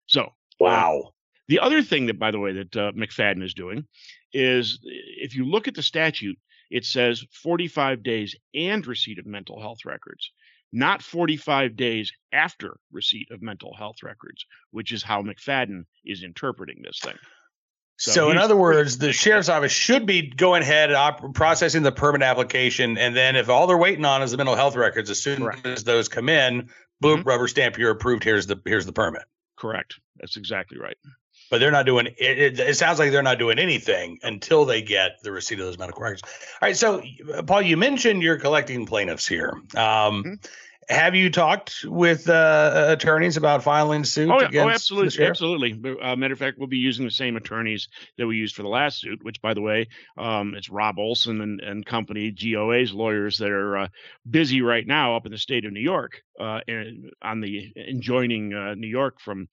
So, 0.07 0.33
wow. 0.61 1.15
The 1.49 1.61
other 1.61 1.83
thing 1.83 2.07
that, 2.07 2.19
by 2.19 2.31
the 2.31 2.39
way, 2.39 2.53
that 2.53 2.77
uh, 2.77 2.93
McFadden 2.93 3.43
is 3.43 3.55
doing 3.55 3.87
is 4.33 4.81
if 4.83 5.35
you 5.35 5.45
look 5.47 5.67
at 5.67 5.75
the 5.75 5.83
statute, 5.83 6.39
it 6.71 6.85
says 6.85 7.25
45 7.33 8.03
days 8.03 8.37
and 8.55 8.87
receipt 8.87 9.19
of 9.19 9.27
mental 9.27 9.61
health 9.61 9.85
records, 9.87 10.31
not 10.73 11.03
45 11.03 11.77
days 11.77 12.13
after 12.33 12.79
receipt 12.93 13.31
of 13.31 13.41
mental 13.41 13.75
health 13.75 14.03
records, 14.03 14.45
which 14.71 14.93
is 14.93 15.03
how 15.03 15.23
McFadden 15.23 15.85
is 16.05 16.23
interpreting 16.23 16.83
this 16.83 17.01
thing. 17.01 17.17
So, 17.97 18.13
so 18.13 18.31
in 18.31 18.39
other 18.39 18.55
words, 18.55 18.99
the 18.99 19.13
sheriff's 19.13 19.49
office 19.49 19.73
should 19.73 20.07
be 20.07 20.23
going 20.23 20.63
ahead 20.63 20.93
op- 20.93 21.35
processing 21.35 21.83
the 21.83 21.91
permit 21.91 22.23
application, 22.23 22.97
and 22.97 23.17
then 23.17 23.35
if 23.35 23.49
all 23.49 23.67
they're 23.67 23.77
waiting 23.77 24.05
on 24.05 24.23
is 24.23 24.31
the 24.31 24.37
mental 24.37 24.55
health 24.55 24.77
records, 24.77 25.11
as 25.11 25.21
soon 25.21 25.39
Correct. 25.39 25.67
as 25.67 25.83
those 25.83 26.07
come 26.09 26.29
in, 26.29 26.69
boom, 27.01 27.21
mm-hmm. 27.21 27.29
rubber 27.29 27.49
stamp, 27.49 27.77
you're 27.77 27.91
approved. 27.91 28.23
Here's 28.23 28.47
the 28.47 28.61
here's 28.65 28.87
the 28.87 28.93
permit. 28.93 29.23
Correct. 29.57 29.99
That's 30.21 30.37
exactly 30.37 30.79
right. 30.79 30.97
But 31.51 31.61
they're 31.61 31.71
not 31.71 31.87
doing 31.87 32.07
it, 32.07 32.17
it. 32.19 32.61
It 32.61 32.77
sounds 32.77 32.99
like 32.99 33.11
they're 33.11 33.23
not 33.23 33.39
doing 33.39 33.59
anything 33.59 34.19
until 34.23 34.65
they 34.65 34.83
get 34.83 35.23
the 35.23 35.33
receipt 35.33 35.59
of 35.59 35.67
those 35.67 35.79
medical 35.79 36.03
records. 36.03 36.23
All 36.25 36.69
right. 36.69 36.77
So, 36.77 37.03
Paul, 37.47 37.63
you 37.63 37.77
mentioned 37.77 38.23
you're 38.23 38.39
collecting 38.39 38.87
plaintiffs 38.87 39.27
here. 39.27 39.53
Um, 39.75 40.25
mm-hmm. 40.25 40.35
Have 40.89 41.15
you 41.15 41.29
talked 41.29 41.85
with 41.85 42.31
uh, 42.31 42.87
attorneys 42.89 43.37
about 43.37 43.63
filing 43.63 44.05
suit? 44.05 44.31
Oh, 44.31 44.49
yeah. 44.51 44.65
oh 44.65 44.71
absolutely, 44.71 45.23
absolutely. 45.23 45.99
Uh, 46.01 46.17
matter 46.17 46.33
of 46.33 46.39
fact, 46.39 46.57
we'll 46.57 46.67
be 46.67 46.79
using 46.79 47.05
the 47.05 47.11
same 47.11 47.37
attorneys 47.37 47.89
that 48.17 48.27
we 48.27 48.39
used 48.39 48.55
for 48.55 48.63
the 48.63 48.69
last 48.69 49.03
suit. 49.03 49.23
Which, 49.23 49.43
by 49.43 49.53
the 49.53 49.61
way, 49.61 49.89
um, 50.17 50.55
it's 50.55 50.71
Rob 50.71 50.99
Olson 50.99 51.43
and, 51.43 51.61
and 51.61 51.85
company 51.85 52.31
GOA's 52.31 52.95
lawyers 52.95 53.37
that 53.37 53.51
are 53.51 53.77
uh, 53.77 53.89
busy 54.31 54.63
right 54.63 54.87
now 54.87 55.15
up 55.15 55.27
in 55.27 55.33
the 55.33 55.37
state 55.37 55.67
of 55.67 55.75
New 55.75 55.81
York, 55.81 56.23
uh, 56.41 56.61
and 56.67 57.11
on 57.21 57.43
the 57.43 57.71
enjoining 57.77 58.55
uh, 58.55 58.75
New 58.75 58.89
York 58.89 59.21
from 59.21 59.49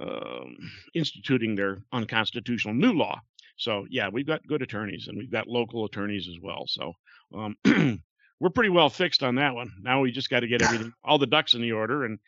um, 0.00 0.56
instituting 0.94 1.54
their 1.54 1.78
unconstitutional 1.92 2.74
new 2.74 2.92
law. 2.92 3.20
So, 3.56 3.86
yeah, 3.90 4.08
we've 4.12 4.26
got 4.26 4.46
good 4.46 4.62
attorneys 4.62 5.08
and 5.08 5.16
we've 5.16 5.32
got 5.32 5.48
local 5.48 5.84
attorneys 5.84 6.28
as 6.28 6.40
well. 6.42 6.64
So. 6.66 6.92
Um, 7.34 7.56
we're 8.40 8.50
pretty 8.50 8.70
well 8.70 8.90
fixed 8.90 9.22
on 9.22 9.36
that 9.36 9.54
one. 9.54 9.72
Now 9.80 10.00
we 10.00 10.12
just 10.12 10.30
got 10.30 10.40
to 10.40 10.46
get 10.46 10.62
everything, 10.62 10.92
all 11.04 11.18
the 11.18 11.26
ducks 11.26 11.54
in 11.54 11.62
the 11.62 11.72
order. 11.72 12.04
And 12.04 12.18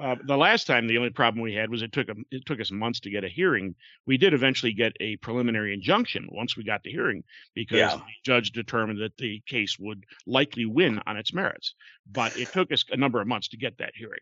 uh, 0.00 0.16
the 0.24 0.36
last 0.36 0.66
time, 0.66 0.86
the 0.86 0.98
only 0.98 1.10
problem 1.10 1.42
we 1.42 1.54
had 1.54 1.70
was 1.70 1.82
it 1.82 1.92
took 1.92 2.08
a, 2.08 2.14
it 2.30 2.44
took 2.46 2.60
us 2.60 2.70
months 2.70 3.00
to 3.00 3.10
get 3.10 3.24
a 3.24 3.28
hearing. 3.28 3.74
We 4.06 4.16
did 4.16 4.34
eventually 4.34 4.72
get 4.72 4.92
a 5.00 5.16
preliminary 5.16 5.74
injunction 5.74 6.28
once 6.30 6.56
we 6.56 6.64
got 6.64 6.82
the 6.82 6.90
hearing 6.90 7.24
because 7.54 7.78
yeah. 7.78 7.96
the 7.96 8.02
judge 8.24 8.52
determined 8.52 9.00
that 9.00 9.16
the 9.16 9.42
case 9.46 9.78
would 9.78 10.04
likely 10.26 10.66
win 10.66 11.00
on 11.06 11.16
its 11.16 11.32
merits. 11.32 11.74
But 12.10 12.36
it 12.36 12.52
took 12.52 12.72
us 12.72 12.84
a 12.90 12.96
number 12.96 13.20
of 13.20 13.26
months 13.26 13.48
to 13.48 13.56
get 13.56 13.78
that 13.78 13.92
hearing. 13.94 14.20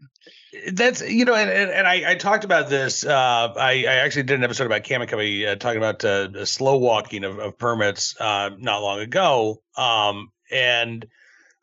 That's 0.72 1.00
you 1.00 1.24
know, 1.24 1.34
and, 1.34 1.50
and, 1.50 1.70
and 1.70 1.86
I, 1.86 2.12
I, 2.12 2.14
talked 2.14 2.44
about 2.44 2.68
this. 2.68 3.04
Uh, 3.04 3.52
I, 3.56 3.84
I, 3.88 3.94
actually 4.04 4.24
did 4.24 4.38
an 4.38 4.44
episode 4.44 4.66
about 4.66 4.84
Company 4.84 5.46
uh, 5.46 5.56
talking 5.56 5.78
about 5.78 6.04
uh, 6.04 6.44
slow 6.44 6.78
walking 6.78 7.24
of, 7.24 7.38
of 7.38 7.58
permits 7.58 8.14
uh, 8.20 8.50
not 8.58 8.82
long 8.82 9.00
ago. 9.00 9.62
Um, 9.76 10.30
and 10.50 11.06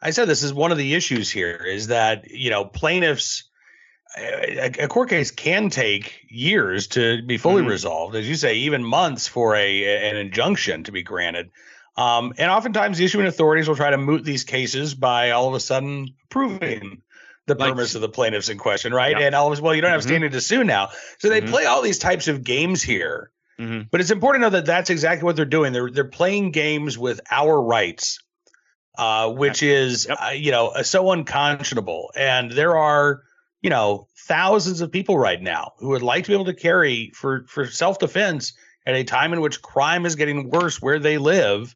I 0.02 0.12
said 0.12 0.26
this 0.26 0.44
is 0.44 0.54
one 0.54 0.72
of 0.72 0.78
the 0.78 0.96
issues 0.96 1.30
here 1.30 1.56
is 1.56 1.88
that 1.88 2.32
you 2.32 2.50
know 2.50 2.66
plaintiffs 2.66 3.49
a, 4.18 4.72
a 4.84 4.88
court 4.88 5.10
case 5.10 5.32
can 5.32 5.70
take 5.70 6.26
years 6.30 6.88
to 6.88 7.22
be 7.22 7.38
fully 7.38 7.62
mm-hmm. 7.62 7.72
resolved, 7.72 8.16
as 8.16 8.28
you 8.28 8.36
say, 8.36 8.56
even 8.56 8.84
months 8.84 9.28
for 9.28 9.56
a 9.56 10.10
an 10.10 10.18
injunction 10.18 10.84
to 10.86 10.92
be 10.92 11.04
granted. 11.04 11.52
Um, 11.96 12.34
and 12.38 12.50
oftentimes, 12.50 12.98
the 12.98 13.06
issuing 13.06 13.28
authorities 13.28 13.68
will 13.68 13.76
try 13.76 13.90
to 13.90 13.98
moot 13.98 14.24
these 14.24 14.44
cases 14.44 14.96
by 14.96 15.32
all 15.32 15.48
of 15.48 15.54
a 15.54 15.60
sudden 15.60 16.16
approving 16.26 17.02
the 17.46 17.56
like, 17.56 17.72
permits 17.72 17.96
of 17.96 18.02
the 18.02 18.10
plaintiffs 18.10 18.50
in 18.50 18.58
question, 18.58 18.94
right? 18.94 19.18
Yeah. 19.18 19.26
And 19.26 19.36
all 19.36 19.48
of 19.48 19.54
a 19.54 19.56
sudden, 19.58 19.66
well, 19.66 19.76
you 19.76 19.82
don't 19.82 19.92
have 19.92 20.02
mm-hmm. 20.02 20.10
standing 20.10 20.32
to 20.32 20.42
sue 20.42 20.64
now, 20.64 20.90
so 21.18 21.30
they 21.30 21.42
mm-hmm. 21.42 21.52
play 21.52 21.66
all 21.66 21.82
these 21.82 22.00
types 22.00 22.28
of 22.28 22.44
games 22.44 22.82
here. 22.82 23.32
Mm-hmm. 23.60 23.88
But 23.92 24.02
it's 24.02 24.12
important 24.12 24.44
to 24.44 24.50
know 24.50 24.56
that 24.58 24.66
that's 24.66 24.90
exactly 24.90 25.26
what 25.26 25.36
they're 25.36 25.46
doing. 25.46 25.74
They're 25.74 25.92
they're 25.92 26.06
playing 26.06 26.52
games 26.52 26.98
with 26.98 27.20
our 27.30 27.62
rights 27.62 28.20
uh, 29.00 29.32
which 29.32 29.64
is 29.64 30.08
yep. 30.10 30.18
uh, 30.22 30.30
you 30.32 30.52
know 30.52 30.74
so 30.84 31.10
unconscionable. 31.12 32.12
And 32.16 32.52
there 32.52 32.76
are 32.76 33.24
you 33.62 33.70
know 33.70 34.08
thousands 34.28 34.82
of 34.82 34.92
people 34.92 35.18
right 35.18 35.42
now 35.42 35.74
who 35.80 35.90
would 35.90 36.02
like 36.02 36.24
to 36.24 36.30
be 36.30 36.34
able 36.34 36.46
to 36.46 36.54
carry 36.54 37.12
for 37.14 37.46
for 37.48 37.66
self 37.66 38.00
defense 38.00 38.54
at 38.86 38.96
a 38.96 39.04
time 39.04 39.34
in 39.34 39.42
which 39.42 39.62
crime 39.62 40.06
is 40.06 40.16
getting 40.16 40.50
worse 40.50 40.82
where 40.82 41.00
they 41.00 41.18
live, 41.18 41.76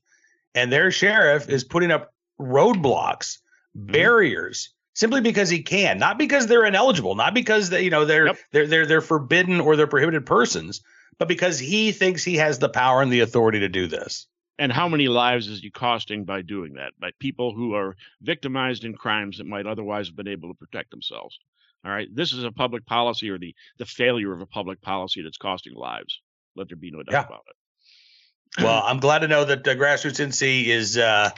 and 0.56 0.72
their 0.72 0.92
sheriff 0.92 1.50
is 1.50 1.64
putting 1.64 1.92
up 1.92 2.14
roadblocks, 2.40 3.40
mm-hmm. 3.78 3.92
barriers. 3.92 4.74
Simply 4.96 5.22
because 5.22 5.50
he 5.50 5.64
can, 5.64 5.98
not 5.98 6.20
because 6.20 6.46
they're 6.46 6.68
ineligible, 6.68 7.16
not 7.16 7.34
because 7.34 7.72
they, 7.72 7.82
you 7.82 7.90
know 7.90 8.06
they're 8.06 8.28
yep. 8.28 8.38
they're 8.52 8.68
they're 8.68 8.86
they're 8.86 9.02
forbidden 9.02 9.60
or 9.60 9.76
they're 9.76 9.88
prohibited 9.88 10.28
persons, 10.28 10.82
but 11.18 11.28
because 11.28 11.58
he 11.58 11.92
thinks 11.92 12.24
he 12.24 12.36
has 12.36 12.60
the 12.60 12.70
power 12.70 13.02
and 13.02 13.12
the 13.12 13.22
authority 13.22 13.62
to 13.62 13.70
do 13.70 13.88
this 13.88 14.28
and 14.60 14.72
how 14.72 14.88
many 14.88 15.08
lives 15.08 15.48
is 15.48 15.62
he 15.62 15.72
costing 15.72 16.26
by 16.26 16.44
doing 16.44 16.74
that 16.74 16.92
by 17.00 17.10
people 17.20 17.56
who 17.56 17.74
are 17.74 17.96
victimized 18.22 18.86
in 18.86 18.94
crimes 18.94 19.40
that 19.40 19.48
might 19.48 19.66
otherwise 19.66 20.08
have 20.08 20.16
been 20.16 20.28
able 20.28 20.50
to 20.50 20.56
protect 20.56 20.92
themselves 20.92 21.40
all 21.86 21.92
right 21.92 22.08
this 22.14 22.34
is 22.34 22.44
a 22.44 22.52
public 22.52 22.86
policy 22.86 23.30
or 23.30 23.38
the 23.38 23.56
the 23.78 23.86
failure 23.86 24.34
of 24.34 24.42
a 24.42 24.46
public 24.46 24.82
policy 24.82 25.22
that's 25.22 25.38
costing 25.38 25.74
lives 25.74 26.22
let 26.56 26.68
there 26.68 26.78
be 26.78 26.92
no 26.92 27.04
doubt 27.04 27.14
yeah. 27.14 27.26
about 27.26 27.44
it 27.48 28.64
well 28.64 28.84
i'm 28.86 29.00
glad 29.00 29.20
to 29.20 29.28
know 29.28 29.46
that 29.46 29.68
uh, 29.68 29.76
grassroots 29.76 30.26
nc 30.26 30.66
is 30.66 30.98
uh, 30.98 31.30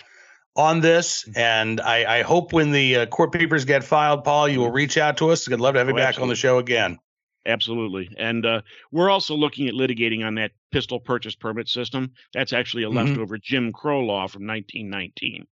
on 0.57 0.79
this 0.79 1.27
and 1.35 1.81
I, 1.81 2.19
I 2.19 2.21
hope 2.21 2.53
when 2.53 2.71
the 2.71 2.95
uh, 2.95 3.05
court 3.07 3.33
papers 3.33 3.65
get 3.65 3.83
filed 3.83 4.23
paul 4.23 4.47
you 4.47 4.59
will 4.59 4.67
mm-hmm. 4.67 4.75
reach 4.75 4.97
out 4.97 5.17
to 5.17 5.31
us 5.31 5.51
i'd 5.51 5.59
love 5.59 5.73
to 5.73 5.79
have 5.79 5.87
you 5.87 5.93
oh, 5.93 5.97
back 5.97 6.09
absolutely. 6.09 6.23
on 6.23 6.29
the 6.29 6.35
show 6.35 6.57
again 6.59 6.99
Absolutely. 7.45 8.09
And 8.17 8.45
uh, 8.45 8.61
we're 8.91 9.09
also 9.09 9.35
looking 9.35 9.67
at 9.67 9.75
litigating 9.75 10.25
on 10.25 10.35
that 10.35 10.51
pistol 10.71 10.99
purchase 10.99 11.35
permit 11.35 11.67
system. 11.67 12.11
That's 12.33 12.53
actually 12.53 12.83
a 12.83 12.87
mm-hmm. 12.87 12.97
leftover 12.97 13.37
Jim 13.37 13.71
Crow 13.71 14.01
law 14.01 14.27
from 14.27 14.47
1919. 14.47 15.45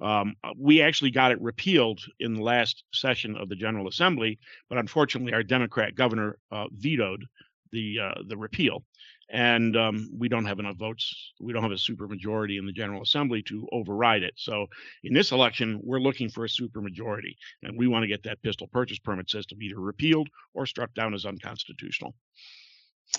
Um, 0.00 0.34
uh, 0.44 0.50
we 0.56 0.80
actually 0.80 1.10
got 1.10 1.32
it 1.32 1.40
repealed 1.40 2.00
in 2.20 2.34
the 2.34 2.42
last 2.42 2.84
session 2.92 3.36
of 3.36 3.48
the 3.48 3.56
General 3.56 3.88
Assembly, 3.88 4.38
but 4.68 4.78
unfortunately, 4.78 5.32
our 5.32 5.42
Democrat 5.42 5.94
governor 5.96 6.38
uh, 6.52 6.66
vetoed 6.72 7.24
the 7.72 7.98
uh, 7.98 8.22
the 8.28 8.36
repeal 8.36 8.84
and 9.32 9.76
um, 9.76 10.10
we 10.16 10.28
don't 10.28 10.44
have 10.44 10.58
enough 10.58 10.76
votes. 10.76 11.32
We 11.40 11.52
don't 11.52 11.62
have 11.62 11.72
a 11.72 11.76
supermajority 11.76 12.58
in 12.58 12.66
the 12.66 12.72
General 12.72 13.02
Assembly 13.02 13.42
to 13.44 13.66
override 13.72 14.22
it. 14.22 14.34
So 14.36 14.66
in 15.02 15.14
this 15.14 15.32
election, 15.32 15.80
we're 15.82 16.00
looking 16.00 16.28
for 16.28 16.44
a 16.44 16.48
supermajority, 16.48 17.36
and 17.62 17.78
we 17.78 17.88
want 17.88 18.02
to 18.02 18.08
get 18.08 18.22
that 18.24 18.42
pistol 18.42 18.68
purchase 18.68 18.98
permit 18.98 19.30
system 19.30 19.60
either 19.62 19.80
repealed 19.80 20.28
or 20.54 20.66
struck 20.66 20.92
down 20.94 21.14
as 21.14 21.24
unconstitutional. 21.24 22.14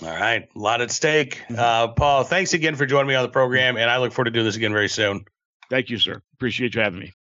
All 0.02 0.10
right, 0.10 0.48
a 0.56 0.60
lot 0.60 0.82
at 0.82 0.92
stake. 0.92 1.42
Mm-hmm. 1.50 1.56
Uh, 1.58 1.88
Paul, 1.90 2.24
thanks 2.24 2.54
again 2.54 2.76
for 2.76 2.86
joining 2.86 3.08
me 3.08 3.16
on 3.16 3.24
the 3.24 3.30
program, 3.30 3.78
and 3.78 3.90
I 3.90 3.98
look 3.98 4.14
forward 4.14 4.26
to 4.26 4.32
doing 4.32 4.46
this 4.46 4.56
again 4.56 4.72
very 4.72 4.90
soon. 4.90 5.26
Thank 5.70 5.90
you, 5.90 5.98
sir. 5.98 6.22
Appreciate 6.36 6.76
you 6.76 6.82
having 6.82 7.00
me. 7.00 7.14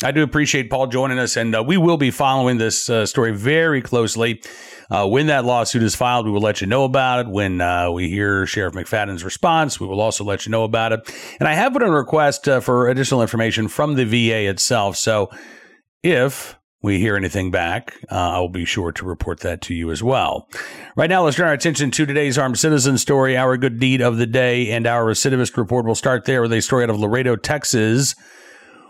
I 0.00 0.12
do 0.12 0.22
appreciate 0.22 0.70
Paul 0.70 0.86
joining 0.86 1.18
us, 1.18 1.36
and 1.36 1.56
uh, 1.56 1.64
we 1.64 1.76
will 1.76 1.96
be 1.96 2.12
following 2.12 2.56
this 2.56 2.88
uh, 2.88 3.04
story 3.04 3.32
very 3.32 3.82
closely. 3.82 4.40
Uh, 4.88 5.08
when 5.08 5.26
that 5.26 5.44
lawsuit 5.44 5.82
is 5.82 5.96
filed, 5.96 6.24
we 6.24 6.30
will 6.30 6.40
let 6.40 6.60
you 6.60 6.68
know 6.68 6.84
about 6.84 7.26
it. 7.26 7.32
When 7.32 7.60
uh, 7.60 7.90
we 7.90 8.08
hear 8.08 8.46
Sheriff 8.46 8.74
McFadden's 8.74 9.24
response, 9.24 9.80
we 9.80 9.88
will 9.88 10.00
also 10.00 10.22
let 10.22 10.46
you 10.46 10.52
know 10.52 10.62
about 10.62 10.92
it. 10.92 11.12
And 11.40 11.48
I 11.48 11.54
have 11.54 11.72
put 11.72 11.82
in 11.82 11.88
a 11.88 11.92
request 11.92 12.48
uh, 12.48 12.60
for 12.60 12.88
additional 12.88 13.22
information 13.22 13.66
from 13.66 13.96
the 13.96 14.04
VA 14.04 14.48
itself. 14.48 14.96
So 14.96 15.30
if 16.04 16.56
we 16.80 17.00
hear 17.00 17.16
anything 17.16 17.50
back, 17.50 17.92
uh, 18.08 18.14
I 18.14 18.38
will 18.38 18.48
be 18.48 18.64
sure 18.64 18.92
to 18.92 19.04
report 19.04 19.40
that 19.40 19.62
to 19.62 19.74
you 19.74 19.90
as 19.90 20.00
well. 20.00 20.48
Right 20.94 21.10
now, 21.10 21.24
let's 21.24 21.36
turn 21.36 21.48
our 21.48 21.54
attention 21.54 21.90
to 21.90 22.06
today's 22.06 22.38
armed 22.38 22.60
citizen 22.60 22.98
story, 22.98 23.36
our 23.36 23.56
good 23.56 23.80
deed 23.80 24.00
of 24.00 24.16
the 24.16 24.26
day, 24.26 24.70
and 24.70 24.86
our 24.86 25.04
recidivist 25.06 25.56
report. 25.56 25.86
We'll 25.86 25.96
start 25.96 26.24
there 26.24 26.40
with 26.40 26.52
a 26.52 26.62
story 26.62 26.84
out 26.84 26.90
of 26.90 27.00
Laredo, 27.00 27.34
Texas 27.34 28.14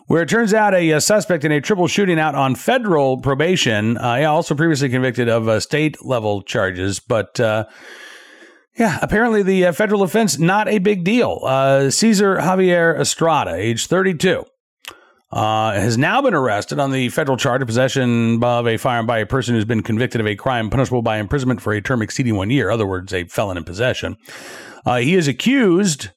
where 0.08 0.22
it 0.22 0.28
turns 0.28 0.52
out 0.54 0.74
a, 0.74 0.90
a, 0.90 1.00
suspect 1.00 1.44
in 1.44 1.52
a 1.52 1.60
triple 1.60 1.86
shooting 1.86 2.18
out 2.18 2.34
on 2.34 2.54
federal 2.54 3.18
probation, 3.18 3.96
uh, 3.98 4.14
yeah, 4.14 4.26
also 4.26 4.54
previously 4.54 4.88
convicted 4.88 5.28
of 5.28 5.46
uh, 5.48 5.60
state 5.60 6.04
level 6.04 6.42
charges, 6.42 6.98
but 6.98 7.38
uh, 7.38 7.66
yeah, 8.76 8.98
apparently 9.02 9.42
the 9.42 9.66
uh, 9.66 9.72
federal 9.72 10.02
offense 10.02 10.38
not 10.38 10.66
a 10.66 10.78
big 10.78 11.04
deal. 11.04 11.40
Uh, 11.44 11.90
Cesar 11.90 12.38
Javier 12.38 12.98
Estrada, 12.98 13.54
age 13.54 13.86
32. 13.86 14.44
Uh, 15.30 15.74
has 15.74 15.98
now 15.98 16.22
been 16.22 16.32
arrested 16.32 16.78
on 16.78 16.90
the 16.90 17.10
federal 17.10 17.36
charge 17.36 17.60
of 17.60 17.68
possession 17.68 18.42
of 18.42 18.66
a 18.66 18.78
firearm 18.78 19.04
by 19.04 19.18
a 19.18 19.26
person 19.26 19.54
who's 19.54 19.66
been 19.66 19.82
convicted 19.82 20.22
of 20.22 20.26
a 20.26 20.34
crime 20.34 20.70
punishable 20.70 21.02
by 21.02 21.18
imprisonment 21.18 21.60
for 21.60 21.74
a 21.74 21.82
term 21.82 22.00
exceeding 22.00 22.34
one 22.34 22.48
year. 22.48 22.68
In 22.68 22.72
other 22.72 22.86
words, 22.86 23.12
a 23.12 23.24
felon 23.24 23.58
in 23.58 23.64
possession. 23.64 24.16
he 24.86 25.14
is 25.14 25.28
accused 25.28 26.08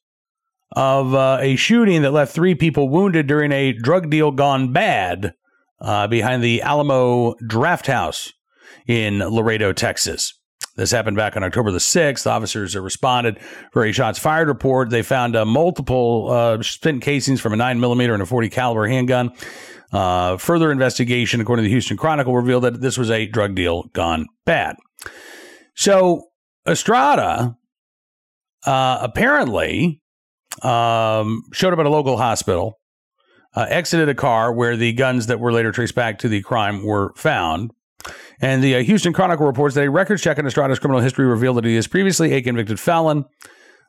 of 0.73 1.13
uh, 1.13 1.37
a 1.41 1.55
shooting 1.55 2.01
that 2.01 2.11
left 2.11 2.33
three 2.33 2.55
people 2.55 2.89
wounded 2.89 3.27
during 3.27 3.51
a 3.51 3.73
drug 3.73 4.09
deal 4.09 4.31
gone 4.31 4.71
bad 4.71 5.33
uh, 5.79 6.07
behind 6.07 6.43
the 6.43 6.61
Alamo 6.61 7.35
Draft 7.45 7.87
House 7.87 8.31
in 8.87 9.19
Laredo, 9.19 9.73
Texas. 9.73 10.33
This 10.77 10.91
happened 10.91 11.17
back 11.17 11.35
on 11.35 11.43
October 11.43 11.71
the 11.71 11.79
6th. 11.79 12.25
Officers 12.25 12.75
responded 12.75 13.39
for 13.73 13.83
a 13.83 13.91
shots 13.91 14.17
fired 14.17 14.47
report. 14.47 14.89
They 14.89 15.01
found 15.01 15.35
uh, 15.35 15.45
multiple 15.45 16.29
uh, 16.31 16.63
spent 16.63 17.01
casings 17.01 17.41
from 17.41 17.53
a 17.53 17.57
9mm 17.57 18.13
and 18.13 18.23
a 18.23 18.25
40 18.25 18.49
caliber 18.49 18.87
handgun. 18.87 19.31
Uh, 19.91 20.37
further 20.37 20.71
investigation, 20.71 21.41
according 21.41 21.63
to 21.63 21.67
the 21.67 21.73
Houston 21.73 21.97
Chronicle, 21.97 22.33
revealed 22.33 22.63
that 22.63 22.79
this 22.79 22.97
was 22.97 23.11
a 23.11 23.25
drug 23.25 23.55
deal 23.55 23.83
gone 23.93 24.27
bad. 24.45 24.77
So 25.75 26.23
Estrada 26.65 27.57
uh, 28.65 28.99
apparently 29.01 30.00
um, 30.62 31.43
showed 31.53 31.74
up 31.74 31.79
at 31.79 31.86
a 31.86 31.89
local 31.89 32.17
hospital, 32.17 32.79
uh, 33.55 33.65
exited 33.70 34.10
a 34.10 34.15
car 34.15 34.53
where 34.53 34.77
the 34.77 34.93
guns 34.93 35.27
that 35.27 35.39
were 35.39 35.51
later 35.51 35.72
traced 35.72 35.96
back 35.96 36.20
to 36.20 36.29
the 36.29 36.41
crime 36.41 36.84
were 36.84 37.13
found. 37.15 37.72
And 38.41 38.63
the 38.63 38.75
uh, 38.75 38.84
Houston 38.84 39.13
Chronicle 39.13 39.46
reports 39.46 39.75
that 39.75 39.86
a 39.86 39.91
records 39.91 40.22
check 40.22 40.39
on 40.39 40.46
Estrada's 40.46 40.79
criminal 40.79 41.01
history 41.01 41.25
revealed 41.25 41.58
that 41.58 41.65
he 41.65 41.75
is 41.75 41.88
previously 41.88 42.34
a 42.34 42.41
convicted 42.41 42.79
felon. 42.79 43.25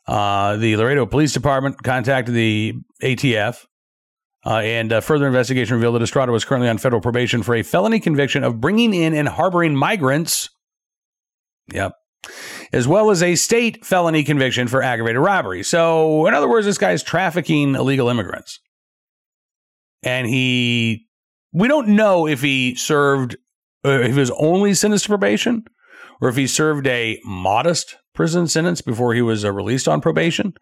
Uh, 0.06 0.56
the 0.56 0.76
Laredo 0.76 1.06
Police 1.06 1.32
Department 1.32 1.82
contacted 1.82 2.34
the 2.34 2.74
ATF, 3.02 3.64
uh, 4.44 4.56
and 4.56 4.92
uh, 4.92 5.00
further 5.00 5.26
investigation 5.26 5.76
revealed 5.76 5.94
that 5.94 6.02
Estrada 6.02 6.32
was 6.32 6.44
currently 6.44 6.68
on 6.68 6.78
federal 6.78 7.00
probation 7.00 7.42
for 7.42 7.54
a 7.54 7.62
felony 7.62 8.00
conviction 8.00 8.42
of 8.42 8.60
bringing 8.60 8.92
in 8.92 9.14
and 9.14 9.28
harboring 9.28 9.76
migrants. 9.76 10.50
Yep. 11.72 11.92
As 12.72 12.86
well 12.86 13.10
as 13.10 13.22
a 13.22 13.34
state 13.34 13.84
felony 13.84 14.22
conviction 14.24 14.68
for 14.68 14.82
aggravated 14.82 15.20
robbery. 15.20 15.62
So, 15.62 16.26
in 16.26 16.34
other 16.34 16.48
words, 16.48 16.66
this 16.66 16.78
guy's 16.78 17.02
trafficking 17.02 17.74
illegal 17.74 18.08
immigrants. 18.08 18.60
And 20.02 20.26
he, 20.26 21.06
we 21.52 21.68
don't 21.68 21.88
know 21.88 22.26
if 22.26 22.40
he 22.40 22.74
served, 22.74 23.36
uh, 23.84 24.00
if 24.00 24.12
he 24.12 24.18
was 24.18 24.30
only 24.32 24.74
sentenced 24.74 25.04
to 25.04 25.10
probation 25.10 25.64
or 26.20 26.28
if 26.28 26.36
he 26.36 26.46
served 26.46 26.86
a 26.86 27.20
modest 27.24 27.96
prison 28.14 28.46
sentence 28.46 28.80
before 28.80 29.14
he 29.14 29.22
was 29.22 29.44
uh, 29.44 29.52
released 29.52 29.88
on 29.88 30.00
probation. 30.00 30.54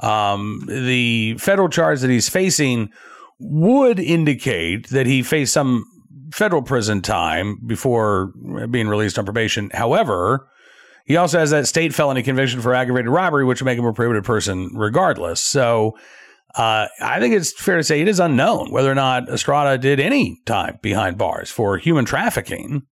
Um, 0.00 0.64
the 0.66 1.36
federal 1.38 1.68
charge 1.68 2.00
that 2.00 2.10
he's 2.10 2.28
facing 2.28 2.90
would 3.38 4.00
indicate 4.00 4.88
that 4.88 5.06
he 5.06 5.22
faced 5.22 5.52
some 5.52 5.84
federal 6.32 6.62
prison 6.62 7.00
time 7.00 7.60
before 7.66 8.32
being 8.70 8.88
released 8.88 9.18
on 9.18 9.24
probation. 9.24 9.70
However, 9.72 10.48
he 11.04 11.16
also 11.16 11.38
has 11.38 11.50
that 11.50 11.66
state 11.66 11.94
felony 11.94 12.22
conviction 12.22 12.60
for 12.60 12.74
aggravated 12.74 13.10
robbery, 13.10 13.44
which 13.44 13.60
would 13.60 13.66
make 13.66 13.78
him 13.78 13.84
a 13.84 13.92
prohibited 13.92 14.24
person 14.24 14.70
regardless. 14.74 15.40
So 15.40 15.96
uh, 16.54 16.86
I 17.00 17.20
think 17.20 17.34
it's 17.34 17.52
fair 17.52 17.76
to 17.76 17.84
say 17.84 18.00
it 18.00 18.08
is 18.08 18.20
unknown 18.20 18.70
whether 18.70 18.90
or 18.90 18.94
not 18.94 19.28
Estrada 19.28 19.76
did 19.76 20.00
any 20.00 20.40
time 20.46 20.78
behind 20.82 21.18
bars 21.18 21.50
for 21.50 21.76
human 21.76 22.04
trafficking. 22.04 22.82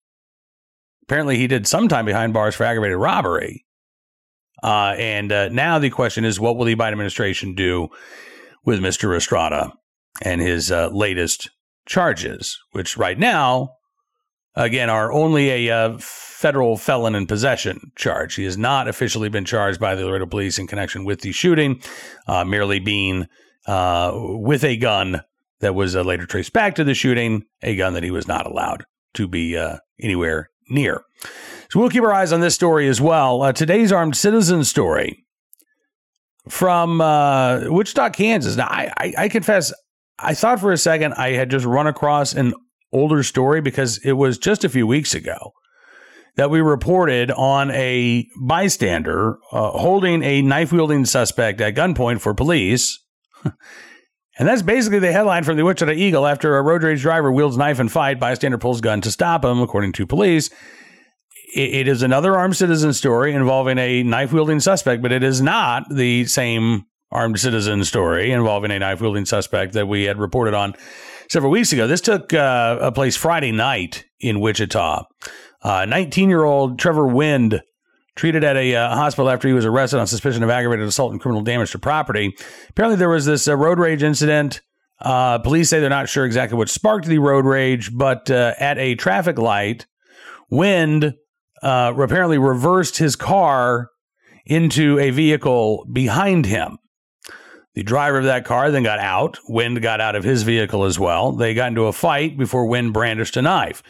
Apparently, 1.05 1.37
he 1.37 1.47
did 1.47 1.67
some 1.67 1.89
time 1.89 2.05
behind 2.05 2.33
bars 2.33 2.55
for 2.55 2.65
aggravated 2.65 2.99
robbery. 2.99 3.65
Uh, 4.63 4.95
and 4.99 5.33
uh, 5.33 5.49
now 5.49 5.79
the 5.79 5.91
question 5.91 6.25
is, 6.25 6.39
what 6.39 6.57
will 6.57 6.65
the 6.65 6.77
Biden 6.77 6.93
administration 6.93 7.55
do 7.55 7.89
with 8.65 8.81
Mr. 8.81 9.17
Estrada 9.17 9.73
and 10.23 10.41
his 10.41 10.71
uh, 10.71 10.89
latest 10.89 11.51
charges, 11.87 12.59
which 12.73 12.97
right 12.97 13.19
now, 13.19 13.71
again, 14.55 14.91
are 14.91 15.13
only 15.13 15.69
a 15.69 15.75
uh, 15.75 15.99
federal 15.99 16.77
felon 16.77 17.15
in 17.15 17.27
possession 17.27 17.93
charge. 17.97 18.35
He 18.35 18.45
has 18.45 18.59
not 18.59 18.89
officially 18.89 19.29
been 19.29 19.45
charged 19.45 19.81
by 19.81 19.95
the 19.95 20.07
Laredo 20.07 20.27
police 20.27 20.59
in 20.59 20.67
connection 20.67 21.05
with 21.05 21.21
the 21.21 21.33
shooting, 21.33 21.81
uh, 22.27 22.45
merely 22.45 22.81
being 22.81 23.27
uh, 23.67 24.13
with 24.15 24.65
a 24.65 24.77
gun 24.77 25.23
that 25.61 25.75
was 25.75 25.95
later 25.95 26.27
traced 26.27 26.53
back 26.53 26.75
to 26.75 26.85
the 26.85 26.95
shooting, 26.95 27.45
a 27.63 27.77
gun 27.77 27.95
that 27.95 28.03
he 28.03 28.11
was 28.11 28.27
not 28.27 28.47
allowed 28.47 28.85
to 29.15 29.29
be 29.29 29.57
anywhere 30.01 30.51
near. 30.69 31.05
So 31.73 31.81
we'll 31.81 31.89
keep 31.89 32.03
our 32.03 32.13
eyes 32.13 32.35
on 32.35 32.41
this 32.41 32.55
story 32.55 32.87
as 32.87 33.01
well. 33.01 33.41
Uh, 33.41 33.53
today's 33.53 33.93
armed 33.93 34.15
citizen 34.15 34.63
story 34.63 35.25
from 36.49 37.01
uh, 37.01 37.61
Wichita, 37.69 38.11
Kansas. 38.11 38.57
Now, 38.57 38.67
I, 38.67 38.93
I, 38.99 39.15
I, 39.17 39.29
confess, 39.31 39.73
I 40.19 40.35
thought 40.35 40.61
for 40.61 40.73
a 40.73 40.77
second 40.77 41.15
I 41.15 41.31
had 41.31 41.51
just 41.51 41.65
run 41.65 41.87
across 41.87 42.35
an 42.35 42.53
older 42.93 43.23
story 43.23 43.61
because 43.61 43.99
it 44.05 44.13
was 44.13 44.39
just 44.39 44.65
a 44.65 44.69
few 44.69 44.87
weeks 44.87 45.15
ago 45.15 45.53
that 46.37 46.51
we 46.51 46.61
reported 46.61 47.31
on 47.31 47.71
a 47.73 48.27
bystander 48.41 49.39
uh, 49.53 49.71
holding 49.71 50.23
a 50.23 50.43
knife 50.43 50.73
wielding 50.73 51.05
suspect 51.05 51.61
at 51.61 51.75
gunpoint 51.75 52.21
for 52.21 52.35
police. 52.35 52.99
And 54.39 54.49
that's 54.49 54.63
basically 54.63 54.99
the 54.99 55.13
headline 55.13 55.45
from 55.45 55.57
the 55.59 55.65
Wichita 55.65 55.93
Eagle. 55.93 56.27
After 56.27 56.57
a 56.57 56.63
road 56.63 56.83
rage 56.83 57.03
driver 57.03 57.31
wields 57.31 57.59
knife 57.59 57.79
and 57.79 57.93
fight, 57.93 58.19
bystander 58.19 58.57
pulls 58.57 58.81
gun 58.81 59.01
to 59.03 59.11
stop 59.11 59.45
him, 59.45 59.61
according 59.61 59.93
to 59.93 60.07
police. 60.07 60.49
it 61.55 61.87
is 61.87 62.03
another 62.03 62.35
armed 62.37 62.57
citizen 62.57 62.95
story 62.95 63.35
involving 63.35 63.77
a 63.77 64.03
knife 64.03 64.33
wielding 64.33 64.59
suspect, 64.59 65.03
but 65.03 65.13
it 65.13 65.23
is 65.23 65.43
not 65.43 65.85
the 65.91 66.25
same 66.25 66.87
armed 67.11 67.39
citizen 67.39 67.85
story 67.85 68.33
involving 68.33 68.71
a 68.71 68.79
knife 68.79 69.03
wielding 69.03 69.27
suspect 69.27 69.75
that 69.75 69.87
we 69.87 70.05
had 70.05 70.19
reported 70.19 70.55
on 70.55 70.75
several 71.33 71.51
weeks 71.51 71.73
ago. 71.73 71.87
This 71.87 72.03
took 72.03 72.35
uh, 72.35 72.77
a 72.79 72.93
place 72.93 73.17
Friday 73.17 73.53
night 73.53 74.05
in 74.21 74.39
Wichita. 74.39 75.07
19 75.65 76.25
uh, 76.25 76.29
year 76.29 76.45
old 76.45 76.79
Trevor 76.79 77.07
Wind 77.07 77.63
treated 78.15 78.45
at 78.45 78.59
a 78.59 78.75
uh, 78.77 78.95
hospital 78.95 79.31
after 79.31 79.49
he 79.49 79.55
was 79.55 79.65
arrested 79.65 79.99
on 79.99 80.07
suspicion 80.07 80.43
of 80.43 80.51
aggravated 80.51 80.87
assault 80.87 81.11
and 81.11 81.23
criminal 81.23 81.43
damage 81.43 81.73
to 81.73 81.79
property. 81.79 82.37
Apparently, 82.69 82.99
there 82.99 83.09
was 83.09 83.25
this 83.25 83.49
uh, 83.49 83.57
road 83.57 83.79
rage 83.79 84.03
incident. 84.03 84.61
Uh, 85.01 85.39
police 85.39 85.71
say 85.71 85.81
they're 85.81 85.89
not 85.89 86.11
sure 86.11 86.27
exactly 86.27 86.59
what 86.59 86.69
sparked 86.69 87.07
the 87.07 87.19
road 87.19 87.47
rage, 87.47 87.97
but 87.97 88.31
uh, 88.31 88.53
at 88.59 88.77
a 88.77 88.95
traffic 88.95 89.39
light, 89.39 89.87
Wind 90.51 91.15
uh, 91.63 91.95
apparently 91.99 92.37
reversed 92.37 92.99
his 92.99 93.17
car 93.17 93.89
into 94.45 94.99
a 94.99 95.09
vehicle 95.09 95.87
behind 95.91 96.45
him. 96.45 96.77
The 97.75 97.83
driver 97.83 98.19
of 98.19 98.25
that 98.25 98.45
car 98.45 98.71
then 98.71 98.83
got 98.83 98.99
out. 98.99 99.39
Wind 99.49 99.81
got 99.81 100.01
out 100.01 100.15
of 100.15 100.25
his 100.25 100.43
vehicle 100.43 100.85
as 100.85 100.99
well. 100.99 101.33
They 101.33 101.55
got 101.55 101.69
into 101.69 101.87
a 101.87 101.93
fight 101.93 102.37
before 102.37 102.67
Wind 102.67 102.93
brandished 102.93 103.37
a 103.37 103.43
knife. 103.43 103.83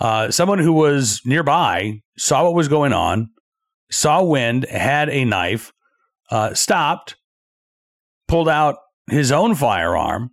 Uh, 0.00 0.30
someone 0.30 0.58
who 0.58 0.72
was 0.72 1.20
nearby 1.24 2.00
saw 2.16 2.44
what 2.44 2.54
was 2.54 2.68
going 2.68 2.92
on, 2.92 3.30
saw 3.90 4.22
Wind, 4.22 4.64
had 4.64 5.10
a 5.10 5.24
knife, 5.24 5.72
uh, 6.30 6.54
stopped, 6.54 7.16
pulled 8.28 8.48
out 8.48 8.76
his 9.10 9.32
own 9.32 9.54
firearm, 9.54 10.30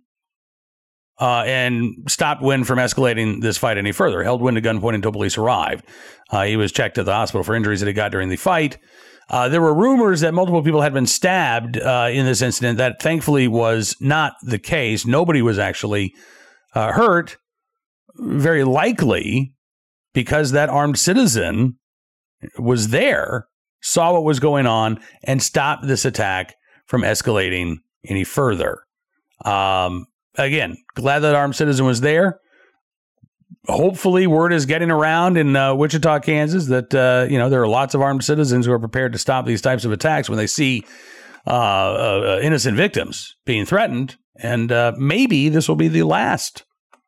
uh, 1.20 1.42
and 1.46 2.04
stopped 2.08 2.42
Wind 2.42 2.66
from 2.66 2.78
escalating 2.78 3.40
this 3.40 3.58
fight 3.58 3.78
any 3.78 3.92
further. 3.92 4.22
Held 4.22 4.40
Wind 4.40 4.56
to 4.56 4.62
gunpoint 4.62 4.94
until 4.94 5.12
police 5.12 5.36
arrived. 5.36 5.84
Uh, 6.30 6.44
he 6.44 6.56
was 6.56 6.72
checked 6.72 6.98
at 6.98 7.04
the 7.04 7.14
hospital 7.14 7.42
for 7.42 7.54
injuries 7.54 7.80
that 7.80 7.86
he 7.86 7.92
got 7.92 8.12
during 8.12 8.28
the 8.28 8.36
fight. 8.36 8.78
Uh, 9.28 9.48
there 9.48 9.60
were 9.60 9.74
rumors 9.74 10.20
that 10.20 10.34
multiple 10.34 10.62
people 10.62 10.82
had 10.82 10.94
been 10.94 11.06
stabbed 11.06 11.78
uh, 11.78 12.08
in 12.12 12.26
this 12.26 12.42
incident. 12.42 12.78
That 12.78 13.02
thankfully 13.02 13.48
was 13.48 13.96
not 14.00 14.34
the 14.42 14.58
case. 14.58 15.04
Nobody 15.04 15.42
was 15.42 15.58
actually 15.58 16.14
uh, 16.74 16.92
hurt. 16.92 17.36
Very 18.18 18.64
likely 18.64 19.52
because 20.14 20.52
that 20.52 20.70
armed 20.70 20.98
citizen 20.98 21.78
was 22.58 22.88
there, 22.88 23.48
saw 23.82 24.12
what 24.12 24.24
was 24.24 24.40
going 24.40 24.66
on, 24.66 24.98
and 25.24 25.42
stopped 25.42 25.86
this 25.86 26.04
attack 26.04 26.54
from 26.86 27.02
escalating 27.02 27.76
any 28.08 28.24
further. 28.24 28.78
Um, 29.44 30.06
again, 30.36 30.76
glad 30.94 31.18
that 31.20 31.34
armed 31.34 31.56
citizen 31.56 31.84
was 31.84 32.00
there. 32.00 32.40
Hopefully, 33.68 34.26
word 34.26 34.52
is 34.52 34.66
getting 34.66 34.90
around 34.90 35.36
in 35.36 35.56
uh, 35.56 35.74
Wichita, 35.74 36.20
Kansas, 36.20 36.66
that 36.66 36.94
uh, 36.94 37.26
you 37.30 37.38
know 37.38 37.48
there 37.48 37.62
are 37.62 37.68
lots 37.68 37.94
of 37.94 38.00
armed 38.00 38.24
citizens 38.24 38.66
who 38.66 38.72
are 38.72 38.78
prepared 38.78 39.12
to 39.12 39.18
stop 39.18 39.46
these 39.46 39.62
types 39.62 39.84
of 39.84 39.92
attacks 39.92 40.28
when 40.28 40.38
they 40.38 40.46
see 40.46 40.84
uh, 41.46 41.50
uh 41.50 42.40
innocent 42.42 42.76
victims 42.76 43.34
being 43.44 43.64
threatened, 43.64 44.16
and 44.36 44.70
uh, 44.70 44.92
maybe 44.96 45.48
this 45.48 45.68
will 45.68 45.76
be 45.76 45.88
the 45.88 46.04
last 46.04 46.64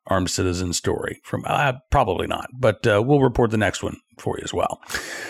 armed 0.07 0.29
citizen 0.29 0.73
story 0.73 1.21
from 1.23 1.43
uh, 1.45 1.73
probably 1.91 2.27
not, 2.27 2.49
but 2.53 2.85
uh, 2.85 3.01
we'll 3.05 3.21
report 3.21 3.51
the 3.51 3.57
next 3.57 3.83
one 3.83 3.97
for 4.17 4.37
you 4.37 4.43
as 4.43 4.53
well. 4.53 4.81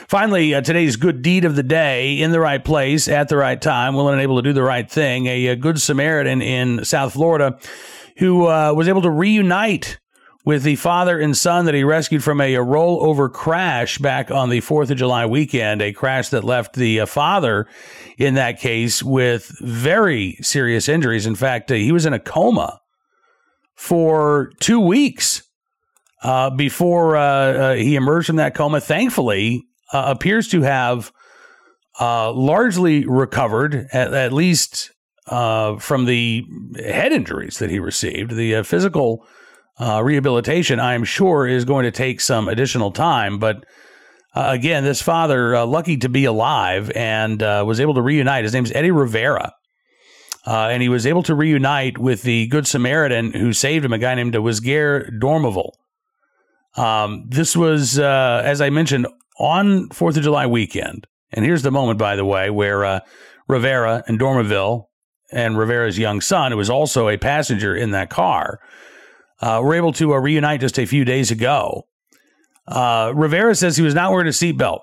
Finally, 0.07 0.55
uh, 0.55 0.61
today's 0.61 0.95
good 0.95 1.21
deed 1.21 1.45
of 1.45 1.55
the 1.55 1.63
day 1.63 2.19
in 2.19 2.31
the 2.31 2.39
right 2.39 2.63
place 2.63 3.07
at 3.07 3.29
the 3.29 3.37
right 3.37 3.61
time, 3.61 3.93
willing 3.93 4.13
and 4.13 4.21
able 4.21 4.37
to 4.37 4.41
do 4.41 4.53
the 4.53 4.63
right 4.63 4.89
thing. 4.89 5.27
A, 5.27 5.47
a 5.47 5.55
good 5.55 5.79
Samaritan 5.79 6.41
in 6.41 6.85
South 6.85 7.13
Florida 7.13 7.59
who 8.17 8.47
uh, 8.47 8.73
was 8.73 8.87
able 8.87 9.01
to 9.01 9.09
reunite 9.09 9.99
with 10.49 10.63
the 10.63 10.75
father 10.77 11.19
and 11.19 11.37
son 11.37 11.65
that 11.65 11.75
he 11.75 11.83
rescued 11.83 12.23
from 12.23 12.41
a, 12.41 12.55
a 12.55 12.59
rollover 12.59 13.31
crash 13.31 13.99
back 13.99 14.31
on 14.31 14.49
the 14.49 14.61
4th 14.61 14.89
of 14.89 14.97
July 14.97 15.23
weekend, 15.23 15.79
a 15.79 15.93
crash 15.93 16.29
that 16.29 16.43
left 16.43 16.73
the 16.73 17.01
uh, 17.01 17.05
father 17.05 17.67
in 18.17 18.33
that 18.33 18.59
case 18.59 19.03
with 19.03 19.55
very 19.61 20.39
serious 20.41 20.89
injuries. 20.89 21.27
In 21.27 21.35
fact, 21.35 21.69
uh, 21.69 21.75
he 21.75 21.91
was 21.91 22.07
in 22.07 22.13
a 22.13 22.19
coma 22.19 22.81
for 23.75 24.51
two 24.59 24.79
weeks 24.79 25.43
uh, 26.23 26.49
before 26.49 27.15
uh, 27.15 27.21
uh, 27.21 27.73
he 27.75 27.95
emerged 27.95 28.25
from 28.25 28.37
that 28.37 28.55
coma. 28.55 28.81
Thankfully, 28.81 29.67
uh, 29.93 30.05
appears 30.07 30.47
to 30.47 30.63
have 30.63 31.11
largely 32.01 33.05
recovered, 33.05 33.87
at, 33.93 34.15
at 34.15 34.33
least 34.33 34.89
from 35.27 36.05
the 36.05 36.43
head 36.83 37.11
injuries 37.11 37.59
that 37.59 37.69
he 37.69 37.77
received. 37.77 38.31
The 38.31 38.63
physical 38.63 39.27
rehabilitation, 39.79 40.79
I 40.79 40.93
am 40.93 41.03
sure, 41.03 41.47
is 41.47 41.65
going 41.65 41.85
to 41.85 41.91
take 41.91 42.21
some 42.21 42.47
additional 42.47 42.91
time, 42.91 43.39
but. 43.39 43.65
again, 44.35 44.83
this 44.83 45.01
father, 45.01 45.65
lucky 45.65 45.97
to 45.97 46.07
be 46.07 46.23
alive 46.23 46.91
and 46.95 47.41
was 47.41 47.79
able 47.79 47.95
to 47.95 48.01
reunite. 48.01 48.43
His 48.43 48.53
name 48.53 48.63
is 48.63 48.71
Eddie 48.71 48.91
Rivera. 48.91 49.51
Uh, 50.45 50.69
and 50.71 50.81
he 50.81 50.89
was 50.89 51.05
able 51.05 51.23
to 51.23 51.35
reunite 51.35 51.97
with 51.97 52.23
the 52.23 52.47
Good 52.47 52.65
Samaritan 52.65 53.33
who 53.33 53.53
saved 53.53 53.85
him, 53.85 53.93
a 53.93 53.97
guy 53.97 54.15
named 54.15 54.35
Wisger 54.35 55.11
Dormeville. 55.21 55.73
Um, 56.75 57.25
this 57.27 57.55
was, 57.57 57.99
uh, 57.99 58.41
as 58.43 58.61
I 58.61 58.69
mentioned, 58.69 59.07
on 59.39 59.89
4th 59.89 60.17
of 60.17 60.23
July 60.23 60.45
weekend. 60.45 61.07
And 61.31 61.45
here's 61.45 61.61
the 61.61 61.71
moment, 61.71 61.99
by 61.99 62.15
the 62.15 62.25
way, 62.25 62.49
where 62.49 62.85
uh, 62.85 62.99
Rivera 63.47 64.03
and 64.07 64.19
Dormeville 64.19 64.85
and 65.31 65.57
Rivera's 65.57 65.99
young 65.99 66.21
son, 66.21 66.51
who 66.51 66.57
was 66.57 66.69
also 66.69 67.09
a 67.09 67.17
passenger 67.17 67.75
in 67.75 67.91
that 67.91 68.09
car, 68.09 68.59
uh, 69.41 69.61
were 69.63 69.75
able 69.75 69.93
to 69.93 70.13
uh, 70.13 70.17
reunite 70.17 70.61
just 70.61 70.79
a 70.79 70.85
few 70.85 71.05
days 71.05 71.31
ago. 71.31 71.87
Uh, 72.67 73.11
Rivera 73.15 73.55
says 73.55 73.77
he 73.77 73.83
was 73.83 73.95
not 73.95 74.11
wearing 74.11 74.27
a 74.27 74.31
seatbelt 74.31 74.81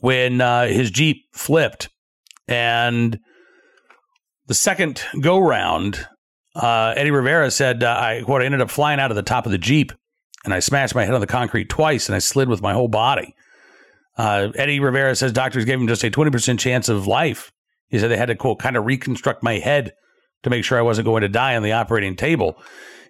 when 0.00 0.40
uh, 0.40 0.66
his 0.66 0.90
Jeep 0.90 1.24
flipped. 1.32 1.88
And 2.48 3.20
the 4.46 4.54
second 4.54 5.02
go 5.20 5.38
round, 5.38 6.06
uh, 6.54 6.94
Eddie 6.96 7.10
Rivera 7.10 7.50
said, 7.50 7.84
uh, 7.84 7.96
I 7.98 8.22
quote, 8.24 8.42
I 8.42 8.46
ended 8.46 8.60
up 8.60 8.70
flying 8.70 9.00
out 9.00 9.10
of 9.10 9.16
the 9.16 9.22
top 9.22 9.46
of 9.46 9.52
the 9.52 9.58
Jeep 9.58 9.92
and 10.44 10.54
I 10.54 10.60
smashed 10.60 10.94
my 10.94 11.04
head 11.04 11.14
on 11.14 11.20
the 11.20 11.26
concrete 11.26 11.68
twice 11.68 12.08
and 12.08 12.16
I 12.16 12.20
slid 12.20 12.48
with 12.48 12.62
my 12.62 12.72
whole 12.72 12.88
body. 12.88 13.34
Eddie 14.18 14.80
Rivera 14.80 15.14
says 15.14 15.32
doctors 15.32 15.64
gave 15.64 15.80
him 15.80 15.86
just 15.86 16.02
a 16.02 16.10
20% 16.10 16.58
chance 16.58 16.88
of 16.88 17.06
life. 17.06 17.52
He 17.88 17.98
said 17.98 18.10
they 18.10 18.16
had 18.16 18.26
to, 18.26 18.34
quote, 18.34 18.58
kind 18.58 18.76
of 18.76 18.84
reconstruct 18.84 19.44
my 19.44 19.58
head 19.58 19.92
to 20.42 20.50
make 20.50 20.64
sure 20.64 20.78
I 20.78 20.82
wasn't 20.82 21.06
going 21.06 21.22
to 21.22 21.28
die 21.28 21.56
on 21.56 21.62
the 21.62 21.72
operating 21.72 22.16
table. 22.16 22.60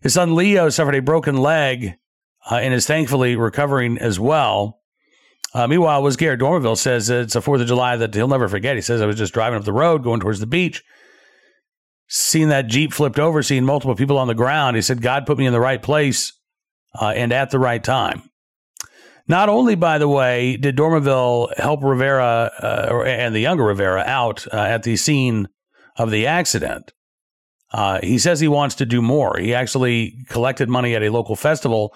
His 0.03 0.15
son 0.15 0.35
Leo 0.35 0.69
suffered 0.69 0.95
a 0.95 1.03
broken 1.03 1.37
leg 1.37 1.95
uh, 2.51 2.57
and 2.57 2.73
is 2.73 2.87
thankfully 2.87 3.37
recovering 3.37 3.99
as 3.99 4.19
well. 4.19 4.81
Uh, 5.55 5.67
meanwhile, 5.67 6.03
was 6.03 6.17
Garrett 6.17 6.41
Dormerville 6.41 6.77
says 6.77 7.09
it's 7.09 7.35
a 7.35 7.41
4th 7.41 7.63
of 7.63 7.67
July 7.67 7.97
that 7.97 8.15
he'll 8.15 8.29
never 8.29 8.49
forget. 8.49 8.77
He 8.77 8.83
says, 8.83 9.01
I 9.01 9.07
was 9.07 9.17
just 9.17 9.33
driving 9.33 9.59
up 9.59 9.65
the 9.65 9.73
road 9.73 10.03
going 10.03 10.21
towards 10.21 10.41
the 10.41 10.47
beach, 10.47 10.85
seeing 12.07 12.49
that 12.49 12.67
Jeep 12.67 12.93
flipped 12.93 13.19
over, 13.19 13.43
seeing 13.43 13.65
multiple 13.65 13.97
people 13.97 14.19
on 14.19 14.29
the 14.29 14.35
ground. 14.35 14.77
He 14.77 14.83
said, 14.83 15.01
God 15.01 15.27
put 15.27 15.39
me 15.39 15.47
in 15.47 15.53
the 15.53 15.61
right 15.61 15.83
place 15.83 16.35
uh, 17.01 17.09
and 17.17 17.33
at 17.33 17.51
the 17.51 17.59
right 17.59 17.83
time. 17.83 18.31
Not 19.27 19.51
only, 19.51 19.75
by 19.75 19.99
the 19.99 20.09
way, 20.09 20.57
did 20.57 20.77
Dormerville 20.77 21.55
help 21.59 21.83
Rivera 21.83 22.51
uh, 22.63 23.03
and 23.05 23.35
the 23.35 23.41
younger 23.41 23.65
Rivera 23.65 24.03
out 24.07 24.47
uh, 24.53 24.57
at 24.57 24.83
the 24.83 24.97
scene 24.97 25.49
of 25.97 26.11
the 26.11 26.27
accident, 26.27 26.93
uh, 27.73 28.01
he 28.03 28.19
says 28.19 28.41
he 28.41 28.49
wants 28.49 28.75
to 28.77 28.87
do 28.87 29.03
more. 29.03 29.37
He 29.39 29.55
actually 29.55 30.25
collected 30.29 30.69
money 30.69 30.95
at 30.95 31.03
a 31.03 31.11
local 31.11 31.37
festival 31.37 31.95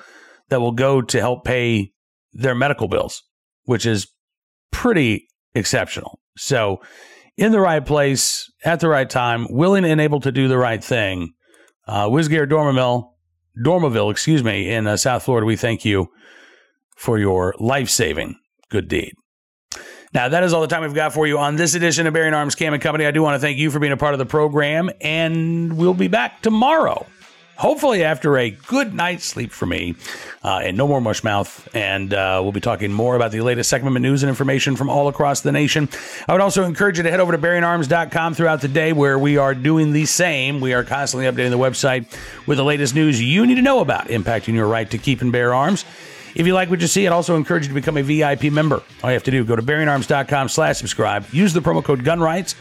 that 0.49 0.61
will 0.61 0.73
go 0.73 1.01
to 1.01 1.21
help 1.21 1.45
pay 1.45 1.93
their 2.33 2.55
medical 2.55 2.89
bills, 2.89 3.23
which 3.65 3.87
is 3.87 4.09
pretty 4.71 5.29
exceptional. 5.55 6.21
So, 6.37 6.81
in 7.37 7.53
the 7.53 7.61
right 7.61 7.85
place 7.85 8.51
at 8.65 8.81
the 8.81 8.89
right 8.89 9.09
time, 9.09 9.47
willing 9.51 9.85
and 9.85 10.01
able 10.01 10.21
to 10.21 10.33
do 10.33 10.49
the 10.49 10.59
right 10.59 10.83
thing. 10.83 11.33
Uh, 11.87 12.07
Wizgare 12.07 12.49
Dormaville, 12.49 13.11
Dormerville, 13.65 14.11
excuse 14.11 14.45
me, 14.45 14.71
in 14.71 14.87
uh, 14.87 14.97
South 14.97 15.23
Florida, 15.25 15.47
we 15.47 15.57
thank 15.57 15.85
you 15.85 16.09
for 16.95 17.19
your 17.19 17.55
life 17.59 17.89
saving 17.89 18.37
good 18.69 18.89
deed. 18.89 19.15
Now, 20.15 20.29
that 20.29 20.45
is 20.45 20.53
all 20.53 20.61
the 20.61 20.67
time 20.67 20.83
we've 20.83 20.95
got 20.95 21.15
for 21.15 21.27
you 21.27 21.39
on 21.39 21.57
this 21.57 21.75
edition 21.75 22.07
of 22.07 22.13
Bearing 22.13 22.35
Arms 22.35 22.55
Cam 22.55 22.75
and 22.75 22.83
Company. 22.83 23.07
I 23.07 23.13
do 23.13 23.23
want 23.23 23.35
to 23.35 23.39
thank 23.39 23.57
you 23.57 23.71
for 23.71 23.79
being 23.79 23.95
a 23.95 23.97
part 23.97 24.13
of 24.13 24.19
the 24.19 24.27
program, 24.27 24.91
and 25.01 25.79
we'll 25.79 25.95
be 25.95 26.09
back 26.09 26.43
tomorrow. 26.43 27.07
Hopefully, 27.57 28.05
after 28.05 28.37
a 28.37 28.51
good 28.51 28.93
night's 28.93 29.25
sleep 29.25 29.53
for 29.53 29.65
me, 29.65 29.95
uh, 30.45 30.61
and 30.65 30.77
no 30.77 30.87
more 30.87 31.01
mush 31.01 31.25
mouth. 31.25 31.67
And 31.75 32.13
uh, 32.13 32.41
we'll 32.43 32.53
be 32.53 32.61
talking 32.61 32.93
more 32.93 33.17
about 33.17 33.31
the 33.31 33.41
latest 33.41 33.71
segment 33.71 33.97
of 33.97 34.03
news 34.03 34.23
and 34.23 34.29
information 34.29 34.77
from 34.77 34.91
all 34.91 35.09
across 35.09 35.41
the 35.41 35.53
nation. 35.53 35.89
I 36.29 36.33
would 36.33 36.41
also 36.43 36.65
encourage 36.65 36.99
you 36.99 37.05
to 37.05 37.11
head 37.11 37.21
over 37.21 37.33
to 37.33 37.39
bearingarms.com 37.39 38.35
throughout 38.35 38.61
the 38.61 38.69
day, 38.69 38.93
where 38.93 39.19
we 39.19 39.39
are 39.39 39.55
doing 39.55 39.93
the 39.93 40.05
same. 40.05 40.61
We 40.61 40.75
are 40.75 40.85
constantly 40.85 41.27
updating 41.27 41.51
the 41.51 41.59
website 41.59 42.07
with 42.47 42.59
the 42.59 42.65
latest 42.65 42.95
news 42.95 43.23
you 43.23 43.47
need 43.47 43.55
to 43.55 43.63
know 43.63 43.81
about 43.81 44.09
impacting 44.09 44.55
your 44.55 44.67
right 44.67 44.91
to 44.91 44.99
keep 44.99 45.23
and 45.23 45.33
bear 45.33 45.55
arms. 45.55 45.87
If 46.35 46.47
you 46.47 46.55
like 46.55 46.71
what 46.71 46.81
you 46.81 46.87
see, 46.87 47.07
I'd 47.07 47.13
also 47.13 47.37
encourage 47.37 47.65
you 47.65 47.69
to 47.69 47.75
become 47.75 47.97
a 47.97 48.03
VIP 48.03 48.45
member. 48.45 48.83
All 49.03 49.11
you 49.11 49.15
have 49.15 49.23
to 49.25 49.31
do, 49.31 49.45
go 49.45 49.57
to 49.57 49.63
bearingarms.com 49.63 50.49
slash 50.49 50.79
subscribe, 50.79 51.27
use 51.33 51.53
the 51.53 51.61
promo 51.61 51.85
code 51.85 52.05
GUNRIGHTS, 52.05 52.55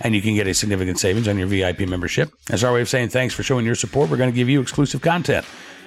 and 0.00 0.14
you 0.14 0.22
can 0.22 0.34
get 0.34 0.46
a 0.46 0.54
significant 0.54 0.98
savings 0.98 1.26
on 1.26 1.38
your 1.38 1.48
VIP 1.48 1.80
membership. 1.80 2.32
As 2.50 2.62
our 2.62 2.72
way 2.72 2.82
of 2.82 2.88
saying 2.88 3.08
thanks 3.08 3.34
for 3.34 3.42
showing 3.42 3.66
your 3.66 3.74
support, 3.74 4.10
we're 4.10 4.16
going 4.16 4.30
to 4.30 4.36
give 4.36 4.48
you 4.48 4.60
exclusive 4.60 5.00
content, 5.00 5.44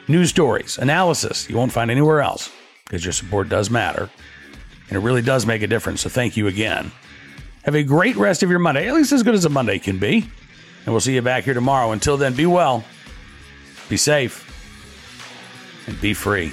news 0.07 0.29
stories, 0.29 0.77
analysis 0.77 1.49
you 1.49 1.55
won't 1.55 1.71
find 1.71 1.89
anywhere 1.89 2.21
else 2.21 2.51
because 2.85 3.05
your 3.05 3.13
support 3.13 3.47
does 3.49 3.69
matter, 3.69 4.09
and 4.89 4.97
it 4.97 4.99
really 4.99 5.21
does 5.21 5.45
make 5.45 5.61
a 5.61 5.67
difference. 5.67 6.01
So 6.01 6.09
thank 6.09 6.35
you 6.35 6.47
again. 6.47 6.91
Have 7.63 7.75
a 7.75 7.83
great 7.83 8.15
rest 8.15 8.41
of 8.41 8.49
your 8.49 8.59
Monday, 8.59 8.87
at 8.87 8.95
least 8.95 9.11
as 9.11 9.21
good 9.23 9.35
as 9.35 9.45
a 9.45 9.49
Monday 9.49 9.79
can 9.79 9.99
be. 9.99 10.27
And 10.85 10.93
we'll 10.93 11.01
see 11.01 11.13
you 11.13 11.21
back 11.21 11.43
here 11.43 11.53
tomorrow. 11.53 11.91
Until 11.91 12.17
then, 12.17 12.33
be 12.33 12.45
well, 12.45 12.83
be 13.89 13.97
safe, 13.97 14.45
and 15.87 15.99
be 16.01 16.13
free. 16.13 16.51